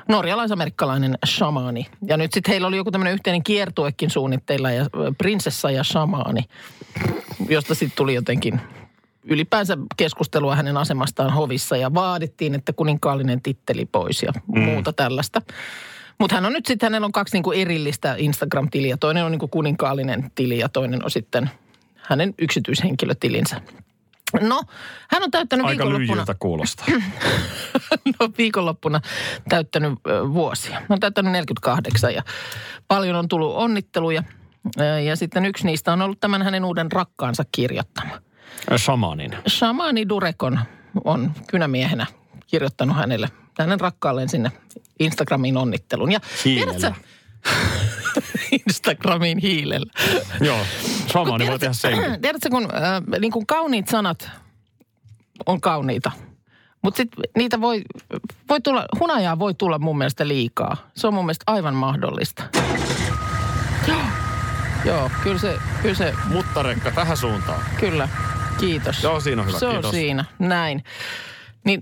Norjalais-amerikkalainen 0.09 1.19
shamaani. 1.27 1.87
Ja 2.07 2.17
nyt 2.17 2.33
sitten 2.33 2.51
heillä 2.51 2.67
oli 2.67 2.77
joku 2.77 2.91
tämmöinen 2.91 3.15
yhteinen 3.15 3.43
kiertuekin 3.43 4.11
suunnitteilla 4.11 4.71
ja 4.71 4.87
prinsessa 5.19 5.71
ja 5.71 5.85
shamaani, 5.85 6.45
josta 7.49 7.75
sitten 7.75 7.97
tuli 7.97 8.15
jotenkin 8.15 8.61
ylipäänsä 9.25 9.79
keskustelua 9.97 10.57
hänen 10.57 10.77
asemastaan 10.77 11.33
hovissa 11.33 11.77
ja 11.77 11.95
vaadittiin, 11.95 12.55
että 12.55 12.73
kuninkaallinen 12.73 13.43
titteli 13.43 13.87
pois 13.87 14.23
ja 14.23 14.33
mm. 14.55 14.61
muuta 14.61 14.93
tällaista. 14.93 15.43
Mutta 16.19 16.35
hän 16.37 16.47
on 16.47 16.53
nyt 16.53 16.67
sitten, 16.67 16.87
hänellä 16.87 17.05
on 17.05 17.13
kaksi 17.13 17.37
niinku 17.37 17.53
erillistä 17.53 18.15
Instagram-tiliä. 18.19 18.97
Toinen 18.97 19.25
on 19.25 19.31
niinku 19.31 19.49
kuninkaallinen 19.49 20.31
tili 20.35 20.59
ja 20.59 20.69
toinen 20.69 21.05
on 21.05 21.11
sitten 21.11 21.51
hänen 21.97 22.35
yksityishenkilötilinsä. 22.39 23.61
No, 24.41 24.63
hän 25.11 25.23
on 25.23 25.31
täyttänyt 25.31 25.67
Aika 25.67 25.85
viikonloppuna, 25.85 26.17
lyijyltä 26.17 26.35
kuulostaa. 26.39 26.87
no, 28.21 28.29
viikonloppuna 28.39 29.01
täyttänyt 29.49 29.93
vuosia. 30.35 30.75
Hän 30.75 30.87
on 30.89 31.01
täyttänyt 31.01 31.33
48 31.33 32.15
ja 32.15 32.23
paljon 32.89 33.17
on 33.17 33.29
tullut 33.29 33.57
onnitteluja. 33.57 34.23
Ja 35.05 35.17
sitten 35.17 35.47
yksi 35.47 35.67
niistä 35.67 35.93
on 35.93 36.03
ollut 36.03 36.21
tämän 36.21 36.43
hänen 36.43 36.65
uuden 36.65 36.93
rakkaansa 36.93 37.45
kirjoittama. 37.53 38.11
Shamanin. 38.77 39.37
Shamani 39.49 40.09
Durekon 40.09 40.61
on 41.05 41.33
kynämiehenä 41.47 42.07
kirjoittanut 42.47 42.97
hänelle, 42.97 43.29
hänen 43.59 43.81
rakkaalleen 43.81 44.29
sinne 44.29 44.53
Instagramiin 45.01 45.57
onnittelun. 45.57 46.13
Ja 46.13 46.21
Hiilellä. 46.45 46.73
tiedätkö, 46.73 47.01
Instagramiin 48.69 49.39
hiilellä. 49.39 49.91
Joo, 50.41 50.59
sama, 51.13 51.27
Kun 51.27 51.39
niin 51.39 51.51
voi 51.51 51.59
tehdä 51.59 51.73
senkin. 51.75 52.21
Tiedätkö, 52.23 52.51
kun, 52.51 52.63
äh, 52.75 53.21
niin 53.21 53.33
kuin 53.33 53.47
kauniit 53.47 53.89
sanat 53.89 54.31
on 55.47 55.61
kauniita, 55.61 56.11
mutta 56.83 56.97
sitten 56.97 57.25
niitä 57.37 57.61
voi, 57.61 57.83
voi 58.49 58.61
tulla, 58.61 58.87
hunajaa 59.01 59.39
voi 59.39 59.55
tulla 59.55 59.79
mun 59.79 59.99
mielestä 59.99 60.29
liikaa. 60.29 60.77
Se 60.97 61.07
on 61.07 61.15
mun 61.15 61.25
mielestä 61.25 61.45
aivan 61.47 61.75
mahdollista. 61.75 62.43
Joo, 63.89 64.01
Joo 64.85 65.11
kyllä 65.23 65.39
se, 65.39 65.59
kyllä 65.83 65.95
se, 65.95 66.15
Mutta 66.29 66.63
rekka 66.63 66.91
tähän 66.91 67.17
suuntaan. 67.17 67.61
kyllä. 67.81 68.09
Kiitos. 68.61 69.03
Joo, 69.03 69.21
siinä 69.21 69.43
on 69.43 69.49
hyvä, 69.49 69.59
Se 69.59 69.67
on 69.67 69.73
kiitos. 69.73 69.91
siinä, 69.91 70.25
näin. 70.39 70.85
Niin, 71.65 71.81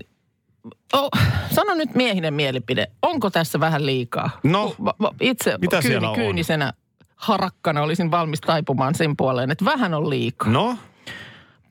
oh, 0.93 1.09
sano 1.55 1.73
nyt 1.73 1.95
miehinen 1.95 2.33
mielipide. 2.33 2.87
Onko 3.01 3.29
tässä 3.29 3.59
vähän 3.59 3.85
liikaa? 3.85 4.29
No, 4.43 4.75
itse 5.21 5.57
mitä 5.61 5.69
kyyni, 5.69 5.87
siellä 5.87 6.09
on? 6.09 6.15
kyynisenä 6.15 6.73
harakkana 7.15 7.81
olisin 7.81 8.11
valmis 8.11 8.41
taipumaan 8.41 8.95
sen 8.95 9.17
puoleen, 9.17 9.51
että 9.51 9.65
vähän 9.65 9.93
on 9.93 10.09
liikaa. 10.09 10.49
No, 10.49 10.77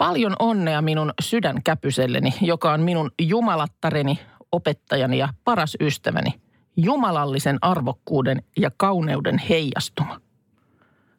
Paljon 0.02 0.36
onnea 0.38 0.82
minun 0.82 1.12
sydänkäpyselleni, 1.20 2.34
joka 2.40 2.72
on 2.72 2.80
minun 2.80 3.10
jumalattareni, 3.20 4.18
opettajani 4.52 5.18
ja 5.18 5.28
paras 5.44 5.76
ystäväni. 5.80 6.40
Jumalallisen 6.76 7.58
arvokkuuden 7.60 8.42
ja 8.56 8.70
kauneuden 8.76 9.38
heijastuma. 9.48 10.20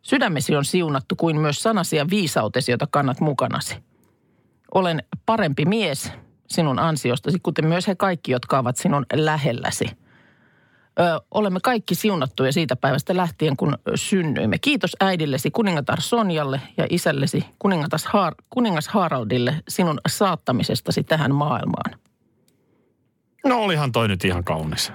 Sydämesi 0.01 0.55
on 0.55 0.65
siunattu 0.65 1.15
kuin 1.15 1.39
myös 1.41 1.63
sanasi 1.63 1.95
ja 1.95 2.09
viisautesi, 2.09 2.71
jota 2.71 2.87
kannat 2.91 3.19
mukanasi. 3.19 3.75
Olen 4.73 5.03
parempi 5.25 5.65
mies 5.65 6.11
sinun 6.47 6.79
ansiostasi, 6.79 7.38
kuten 7.43 7.67
myös 7.67 7.88
he 7.88 7.95
kaikki, 7.95 8.32
jotka 8.32 8.60
ovat 8.60 8.77
sinun 8.77 9.06
lähelläsi. 9.13 9.86
Ö, 10.99 11.21
olemme 11.32 11.60
kaikki 11.63 11.95
siunattuja 11.95 12.51
siitä 12.51 12.75
päivästä 12.75 13.17
lähtien, 13.17 13.58
kun 13.58 13.77
synnyimme. 13.95 14.58
Kiitos 14.60 14.95
äidillesi 14.99 15.51
kuningatar 15.51 16.01
Sonjalle 16.01 16.62
ja 16.77 16.88
isällesi 16.89 17.45
kuningatas 17.60 18.06
Haar, 18.06 18.36
kuningas 18.49 18.88
Haraldille 18.88 19.56
sinun 19.67 19.99
saattamisestasi 20.08 21.03
tähän 21.03 21.36
maailmaan. 21.36 21.99
no 23.45 23.58
olihan 23.63 23.91
toi 23.91 24.08
nyt 24.08 24.25
ihan 24.25 24.43
kaunis. 24.43 24.91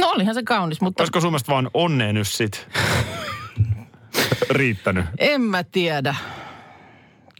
No 0.00 0.08
olihan 0.10 0.34
se 0.34 0.42
kaunis, 0.42 0.80
mutta 0.80 1.02
Olisiko 1.02 1.20
sun 1.20 1.30
mielestä 1.30 1.52
vaan 1.52 1.70
onneen 1.74 2.14
nyt 2.14 2.28
sit 2.28 2.68
riittänyt? 4.50 5.04
en 5.18 5.40
mä 5.40 5.64
tiedä. 5.64 6.14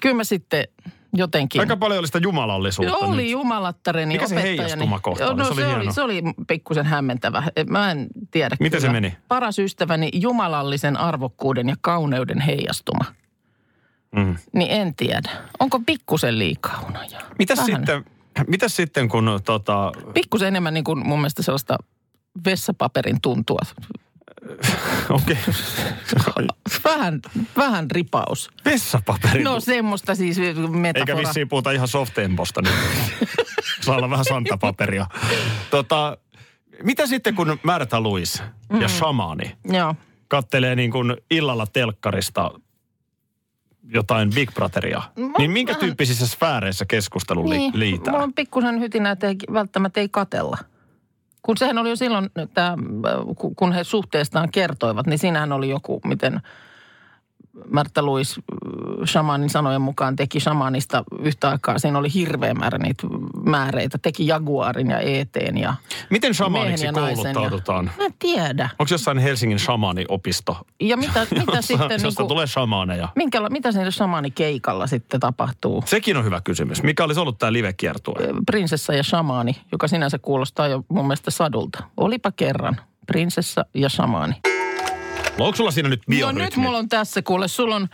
Kyllä 0.03 0.15
mä 0.15 0.25
sitten 0.25 0.65
jotenkin... 1.19 1.61
Aika 1.61 1.77
paljon 1.77 1.99
oli 1.99 2.07
sitä 2.07 2.19
jumalallisuutta 2.19 2.93
Joo, 2.93 3.11
oli 3.11 3.23
nyt. 3.23 3.31
jumalattareni, 3.31 4.15
Mikä 4.15 4.29
se 4.29 4.35
Joo, 4.35 5.31
oli? 5.31 5.37
No 5.37 5.45
Se 5.45 5.51
oli 5.51 5.61
se, 5.63 5.67
oli, 5.67 5.93
se 5.93 6.03
oli 6.03 6.23
pikkusen 6.49 6.87
hämmentävä. 6.87 7.43
Mä 7.71 7.91
en 7.91 8.07
tiedä 8.31 8.57
Miten 8.61 8.81
se 8.81 8.87
kyllä. 8.87 9.01
meni? 9.01 9.17
Paras 9.29 9.59
ystäväni 9.59 10.11
jumalallisen 10.13 10.97
arvokkuuden 10.97 11.69
ja 11.69 11.77
kauneuden 11.81 12.41
heijastuma. 12.41 13.05
Mm. 14.17 14.37
Niin 14.53 14.71
en 14.71 14.95
tiedä. 14.95 15.31
Onko 15.61 15.81
pikkusen 15.87 16.39
liikaa 16.39 16.81
hunajaa? 16.87 17.23
Mitäs 17.39 17.59
Vähän. 17.59 17.77
sitten, 17.77 18.05
mitäs 18.47 18.77
sitten 18.77 19.09
kun 19.09 19.41
tota, 19.45 19.93
Pikkusen 20.15 20.49
enemmän 20.49 20.75
niin 20.75 20.85
kuin 20.85 21.09
mun 21.09 21.19
mielestä 21.19 21.43
sellaista 21.43 21.79
vessapaperin 22.45 23.21
tuntua. 23.21 23.61
okei, 25.11 25.37
Vähän, 26.85 27.21
vähän 27.57 27.91
ripaus. 27.91 28.51
vessapaperi. 28.65 29.43
No 29.45 29.61
semmoista 29.61 30.15
siis 30.15 30.39
metafora. 30.69 30.83
Eikä 30.95 31.17
vissiin 31.17 31.49
puhuta 31.49 31.71
ihan 31.71 31.89
softemposta 31.89 32.63
nyt. 32.63 32.73
Saa 33.85 33.97
olla 33.97 34.11
vähän 34.11 34.25
santapaperia. 34.25 35.07
Tota, 35.71 36.19
mitä 36.83 37.07
sitten 37.07 37.35
kun 37.35 37.59
Märtä 37.63 38.01
Luis 38.01 38.43
Mm. 38.73 38.81
ja 38.81 38.89
Shamani 38.89 39.57
Joo. 39.65 39.95
kattelee 40.29 40.77
niin 40.77 40.91
kuin 40.91 41.17
illalla 41.31 41.67
telkkarista 41.67 42.51
jotain 43.89 44.31
Big 44.35 44.55
Brotheria, 44.55 45.03
Mä- 45.19 45.31
niin 45.39 45.51
minkä 45.51 45.71
vähän- 45.73 45.81
tyyppisissä 45.81 46.27
sfääreissä 46.27 46.85
keskustelu 46.89 47.51
li- 47.51 47.59
Niin, 47.59 47.79
liitää? 47.79 48.13
mulla 48.13 48.25
on 48.25 48.33
pikkusen 48.35 48.81
hytinä, 48.81 49.11
että 49.11 49.27
ei, 49.29 49.37
välttämättä 49.53 50.01
ei 50.01 50.09
katella. 50.09 50.59
Kun 51.47 51.57
sehän 51.57 51.79
oli 51.79 51.91
jo 51.91 51.97
silloin, 51.97 52.31
että 52.37 52.79
kun 53.57 53.73
he 53.73 53.85
suhteestaan 53.85 54.51
kertoivat, 54.51 55.07
niin 55.07 55.19
siinähän 55.19 55.53
oli 55.53 55.69
joku, 55.69 56.01
miten 56.05 56.41
Märtä 57.71 58.03
Luis 58.03 58.39
äh, 58.39 59.07
shamanin 59.07 59.51
sanojen 59.51 59.81
mukaan 59.81 60.17
teki 60.17 60.41
shamanista 60.41 61.05
yhtä 61.19 61.49
aikaa. 61.51 61.79
Siinä 61.79 61.99
oli 61.99 62.15
hirveä 62.15 62.55
määrä 62.55 62.79
niitä 62.79 63.07
määreitä. 63.45 63.99
Teki 64.03 64.27
Jaguarin 64.27 64.91
ja 64.91 65.01
ETn 65.01 65.59
ja 65.59 65.75
Miten 66.11 66.35
shamaniksi 66.35 66.87
ja 66.87 66.93
kouluttaudutaan? 66.93 67.85
Ja, 67.85 67.91
mä 67.99 68.05
en 68.05 68.15
tiedä. 68.19 68.69
Onko 68.79 68.95
jossain 68.95 69.19
Helsingin 69.19 69.59
shamani-opisto, 69.59 70.57
Ja 70.81 70.97
mitä, 70.97 71.27
mitä 71.47 71.63
sitten, 71.63 72.03
josta 72.03 72.23
niin 72.23 72.29
tulee 72.29 72.47
shamaneja? 72.47 73.09
minkä, 73.17 73.49
mitä 73.51 73.73
siinä 73.73 73.91
shamanikeikalla 73.91 74.87
sitten 74.87 75.21
tapahtuu? 75.21 75.83
Sekin 75.87 76.17
on 76.17 76.25
hyvä 76.25 76.41
kysymys. 76.41 76.83
Mikä 76.83 77.05
olisi 77.05 77.21
ollut 77.21 77.39
tämä 77.39 77.53
live-kiertue? 77.53 78.15
prinsessa 78.47 78.95
ja 78.95 79.03
shamaani, 79.03 79.57
joka 79.73 79.89
sinänsä 79.89 80.19
kuulostaa 80.19 80.69
jo 80.69 80.85
mun 80.89 81.07
mielestä 81.07 81.31
sadulta. 81.31 81.85
Olipa 81.97 82.33
kerran. 82.33 82.77
Prinsessa 83.07 83.65
ja 83.75 83.89
shamaani. 85.37 85.47
Onko 85.49 85.57
sulla 85.57 85.71
siinä 85.71 85.89
nyt 85.89 86.01
No 86.01 86.11
biorytmi? 86.17 86.43
nyt 86.45 86.57
mulla 86.57 86.79
on 86.79 86.89
tässä, 86.89 87.23
kuule, 87.23 87.49
sulla 87.49 87.77
on 87.77 87.89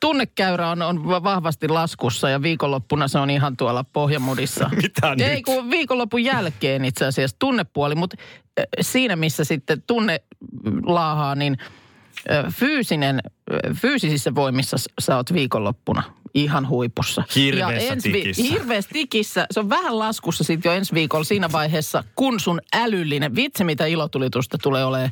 tunnekäyrä 0.00 0.70
on, 0.70 0.82
on 0.82 1.08
va- 1.08 1.22
vahvasti 1.22 1.68
laskussa 1.68 2.28
ja 2.28 2.42
viikonloppuna 2.42 3.08
se 3.08 3.18
on 3.18 3.30
ihan 3.30 3.56
tuolla 3.56 3.84
pohjamudissa. 3.84 4.70
Mitä 4.82 5.16
Ei, 5.18 5.34
nyt? 5.36 5.44
kun 5.44 5.70
viikonlopun 5.70 6.24
jälkeen 6.24 6.84
itse 6.84 7.06
asiassa 7.06 7.36
tunnepuoli, 7.38 7.94
mutta 7.94 8.16
siinä 8.80 9.16
missä 9.16 9.44
sitten 9.44 9.82
tunne 9.86 10.20
laahaa, 10.86 11.34
niin 11.34 11.56
fyysinen, 12.50 13.20
fyysisissä 13.74 14.34
voimissa 14.34 14.76
sä 15.00 15.16
oot 15.16 15.32
viikonloppuna 15.32 16.02
ihan 16.34 16.68
huipussa. 16.68 17.22
Hirveässä 17.36 17.86
ja 17.86 17.92
ensi 17.92 18.12
tikissä. 18.12 18.42
Hirveässä 18.42 18.90
tikissä. 18.92 19.46
Se 19.50 19.60
on 19.60 19.68
vähän 19.68 19.98
laskussa 19.98 20.44
sitten 20.44 20.70
jo 20.70 20.76
ensi 20.76 20.94
viikolla 20.94 21.24
siinä 21.24 21.52
vaiheessa, 21.52 22.04
kun 22.14 22.40
sun 22.40 22.60
älyllinen, 22.74 23.34
vitsi 23.34 23.64
mitä 23.64 23.86
ilotulitusta 23.86 24.58
tulee 24.62 24.84
olemaan, 24.84 25.10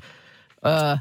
ö, 0.66 0.98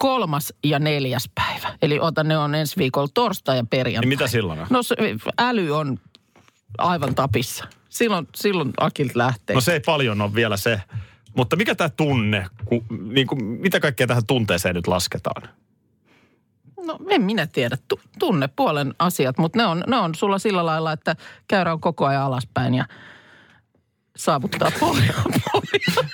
kolmas 0.00 0.54
ja 0.64 0.78
neljäs 0.78 1.30
päivä. 1.34 1.76
Eli 1.82 2.00
ota 2.00 2.24
ne 2.24 2.38
on 2.38 2.54
ensi 2.54 2.76
viikolla 2.76 3.08
torstai 3.14 3.56
ja 3.56 3.64
perjantai. 3.70 4.00
Niin 4.00 4.18
mitä 4.18 4.26
silloin 4.26 4.60
on? 4.60 4.66
No 4.70 4.82
se, 4.82 4.96
äly 5.38 5.70
on 5.70 5.98
aivan 6.78 7.14
tapissa. 7.14 7.64
Silloin, 7.88 8.28
silloin 8.34 8.72
Akilt 8.80 9.14
lähtee. 9.14 9.54
No 9.54 9.60
se 9.60 9.72
ei 9.72 9.80
paljon 9.80 10.20
ole 10.20 10.34
vielä 10.34 10.56
se. 10.56 10.82
Mutta 11.36 11.56
mikä 11.56 11.74
tämä 11.74 11.88
tunne, 11.88 12.46
ku, 12.64 12.84
niin 13.12 13.26
kuin, 13.26 13.44
mitä 13.44 13.80
kaikkea 13.80 14.06
tähän 14.06 14.26
tunteeseen 14.26 14.74
nyt 14.74 14.86
lasketaan? 14.86 15.48
No 16.86 16.98
en 17.08 17.22
minä 17.22 17.46
tiedä. 17.46 17.78
Tu- 17.88 18.00
tunne 18.18 18.48
puolen 18.56 18.94
asiat, 18.98 19.38
mutta 19.38 19.58
ne 19.58 19.66
on, 19.66 19.84
ne 19.86 19.96
on 19.96 20.14
sulla 20.14 20.38
sillä 20.38 20.66
lailla, 20.66 20.92
että 20.92 21.16
käyrä 21.48 21.72
on 21.72 21.80
koko 21.80 22.06
ajan 22.06 22.22
alaspäin 22.22 22.74
ja 22.74 22.84
saavuttaa 24.16 24.72
pohjaa. 24.80 25.22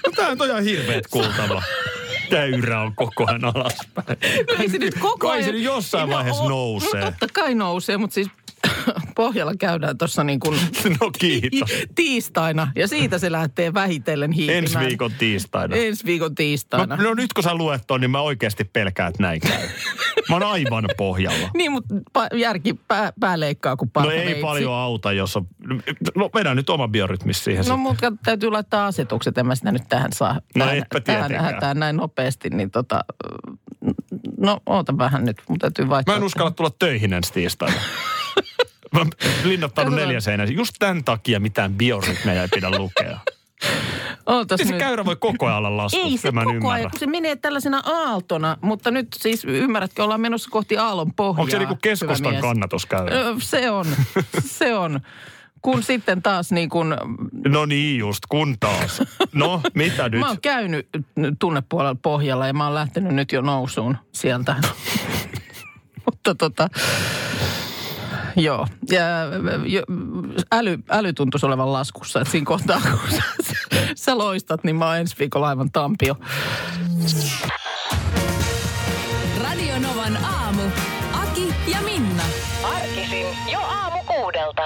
No 0.06 0.12
tämä 0.16 0.36
on 0.40 0.48
ihan 0.48 0.64
hirveet 0.64 1.06
kuultava. 1.06 1.62
Käyrä 2.30 2.80
on 2.82 2.94
koko 2.96 3.24
ajan 3.28 3.44
alaspäin. 3.44 4.06
No 4.48 4.54
ei 4.62 4.68
se 4.68 4.78
nyt 4.78 4.94
koko 5.00 5.16
Kai 5.18 5.30
ajan... 5.32 5.44
se 5.44 5.52
nyt 5.52 5.62
jossain 5.62 6.08
No, 6.10 6.16
vaiheessa 6.16 6.42
o- 6.42 6.48
nousee. 6.48 7.00
No 7.04 7.10
totta 7.10 7.26
kai 7.32 7.54
nousee, 7.54 7.96
mutta 7.96 8.14
siis 8.14 8.28
pohjalla 9.16 9.54
käydään 9.58 9.98
tuossa 9.98 10.24
niin 10.24 10.40
kuin 10.40 10.58
No 11.00 11.10
kiitos. 11.18 11.70
tiistaina 11.94 12.72
ja 12.76 12.88
siitä 12.88 13.18
se 13.18 13.32
lähtee 13.32 13.74
vähitellen 13.74 14.32
hiipimään. 14.32 14.64
Ensi 14.64 14.78
viikon 14.78 15.12
tiistaina. 15.18 15.76
Ensi 15.76 16.04
viikon 16.06 16.34
tiistaina. 16.34 16.96
Mä, 16.96 17.02
no 17.02 17.14
nyt 17.14 17.32
kun 17.32 17.44
sä 17.44 17.54
luet 17.54 17.82
ton, 17.86 18.00
niin 18.00 18.10
mä 18.10 18.20
oikeasti 18.20 18.64
pelkään, 18.64 19.08
että 19.08 19.22
näin 19.22 19.40
käy. 19.40 19.68
Mä 20.28 20.34
oon 20.34 20.42
aivan 20.42 20.84
pohjalla. 20.96 21.50
Niin, 21.56 21.72
mutta 21.72 21.94
pa- 22.18 22.36
järki 22.36 22.74
pää, 22.88 23.12
pääleikkaa 23.20 23.76
kuin 23.76 23.90
No 23.96 24.10
ei 24.10 24.34
paljon 24.34 24.74
auta, 24.74 25.12
jos 25.12 25.36
on... 25.36 25.46
No 26.14 26.30
vedä 26.34 26.54
nyt 26.54 26.70
oma 26.70 26.88
biorytmis 26.88 27.44
siihen 27.44 27.64
No 27.68 27.76
mutta 27.76 28.12
täytyy 28.24 28.50
laittaa 28.50 28.86
asetukset, 28.86 29.38
en 29.38 29.46
mä 29.46 29.54
sitä 29.54 29.72
nyt 29.72 29.82
tähän 29.88 30.12
saa. 30.12 30.34
No 30.34 30.40
tähän, 30.64 30.78
etpä 30.78 31.00
tähän 31.00 31.34
hätään 31.34 31.78
näin 31.78 31.96
nopeasti, 31.96 32.50
niin 32.50 32.70
tota... 32.70 33.00
No 34.38 34.60
oota 34.66 34.98
vähän 34.98 35.24
nyt, 35.24 35.42
mun 35.48 35.58
täytyy 35.58 35.88
vaihtaa. 35.88 36.14
Mä 36.14 36.16
en 36.16 36.24
uskalla 36.24 36.50
tulla 36.50 36.70
töihin 36.78 37.12
ensi 37.12 37.32
tiistaina. 37.32 37.76
Mä 38.96 39.00
oon 39.00 39.10
linnoittanut 39.44 39.94
neljä 39.94 40.20
seinää. 40.20 40.46
Just 40.46 40.74
tämän 40.78 41.04
takia 41.04 41.40
mitään 41.40 41.74
biorytmejä 41.74 42.42
ei 42.42 42.48
pidä 42.54 42.70
lukea. 42.78 43.18
Ootas 44.26 44.60
Ei 44.60 44.66
se 44.66 44.72
nyt. 44.72 44.80
käyrä 44.80 45.04
voi 45.04 45.16
koko 45.16 45.46
ajan 45.46 45.58
olla 45.58 45.76
laskussa, 45.76 46.06
Ei 46.08 46.16
se 46.18 46.32
koko 46.32 46.50
ymmärrä. 46.50 46.70
ajan, 46.74 46.90
kun 46.90 47.00
se 47.00 47.06
menee 47.06 47.36
tällaisena 47.36 47.82
aaltona, 47.84 48.56
mutta 48.60 48.90
nyt 48.90 49.08
siis 49.16 49.44
ymmärrätkö, 49.44 50.04
ollaan 50.04 50.20
menossa 50.20 50.50
kohti 50.50 50.76
aallon 50.78 51.12
pohjaa. 51.12 51.40
Onko 51.40 51.50
se 51.50 51.58
niinku 51.58 51.74
hyvä 51.74 51.80
keskustan 51.82 52.36
kannatuskäyrä? 52.40 53.10
Se 53.38 53.70
on, 53.70 53.86
se 54.46 54.74
on. 54.74 55.00
Kun 55.62 55.82
sitten 55.82 56.22
taas 56.22 56.52
niin 56.52 56.68
kun, 56.68 56.96
No 57.48 57.66
niin 57.66 57.98
just, 57.98 58.20
kun 58.28 58.56
taas. 58.60 59.02
No, 59.32 59.60
mitä 59.74 60.08
nyt? 60.08 60.20
mä 60.20 60.28
oon 60.28 60.40
käynyt 60.42 60.88
tunnepuolella 61.38 61.96
pohjalla 62.02 62.46
ja 62.46 62.52
mä 62.52 62.64
oon 62.64 62.74
lähtenyt 62.74 63.14
nyt 63.14 63.32
jo 63.32 63.40
nousuun 63.40 63.96
sieltä. 64.12 64.54
mutta 66.06 66.34
tota, 66.34 66.68
Joo. 68.46 68.66
Ja, 68.90 69.02
jo, 69.66 69.82
äly, 70.52 70.78
äly 70.90 71.12
tuntuisi 71.12 71.46
olevan 71.46 71.72
laskussa. 71.72 72.20
Että 72.20 72.30
siinä 72.30 72.44
kohtaa, 72.44 72.80
kun 72.80 73.10
sä, 73.10 73.22
sä 73.96 74.18
loistat, 74.18 74.64
niin 74.64 74.76
mä 74.76 74.86
oon 74.86 74.96
ensi 74.96 75.16
viikolla 75.18 75.48
aivan 75.48 75.70
tampio. 75.72 76.16
Radio 79.42 79.78
Novan 79.78 80.24
aamu. 80.24 80.62
Aki 81.12 81.54
ja 81.72 81.78
Minna. 81.84 82.22
Arkisin 82.64 83.26
jo 83.52 83.58
aamu 83.60 83.98
kuudelta. 84.06 84.62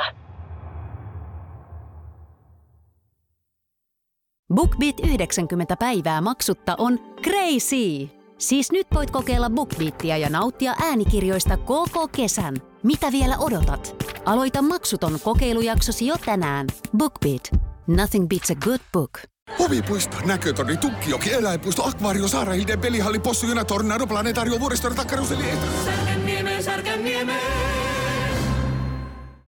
BookBeat 4.54 5.00
90 5.06 5.76
päivää 5.76 6.20
maksutta 6.20 6.74
on 6.78 6.98
crazy! 7.22 8.08
Siis 8.38 8.72
nyt 8.72 8.86
voit 8.94 9.10
kokeilla 9.10 9.50
BookBeatia 9.50 10.16
ja 10.16 10.30
nauttia 10.30 10.74
äänikirjoista 10.82 11.56
koko 11.56 12.08
kesän. 12.08 12.69
Mitä 12.82 13.12
vielä 13.12 13.38
odotat? 13.38 14.04
Aloita 14.24 14.62
maksuton 14.62 15.20
kokeilujaksosi 15.24 16.06
jo 16.06 16.16
tänään. 16.24 16.66
BookBeat. 16.96 17.50
Nothing 17.86 18.28
beats 18.28 18.50
a 18.50 18.54
good 18.54 18.80
book. 18.92 19.10
Huvipuisto, 19.58 20.16
näkötorni, 20.24 20.76
tukkijoki, 20.76 21.32
eläinpuisto, 21.32 21.88
akvaario, 21.88 22.28
saarahilden, 22.28 22.80
pelihalli, 22.80 23.18
possujuna, 23.18 23.64
tornado, 23.64 24.06
planetario, 24.06 24.60
vuoristorata, 24.60 25.04
karuseli, 25.04 25.44
Särkänniemeen, 25.84 26.64
Särkänniemeen. 26.64 27.79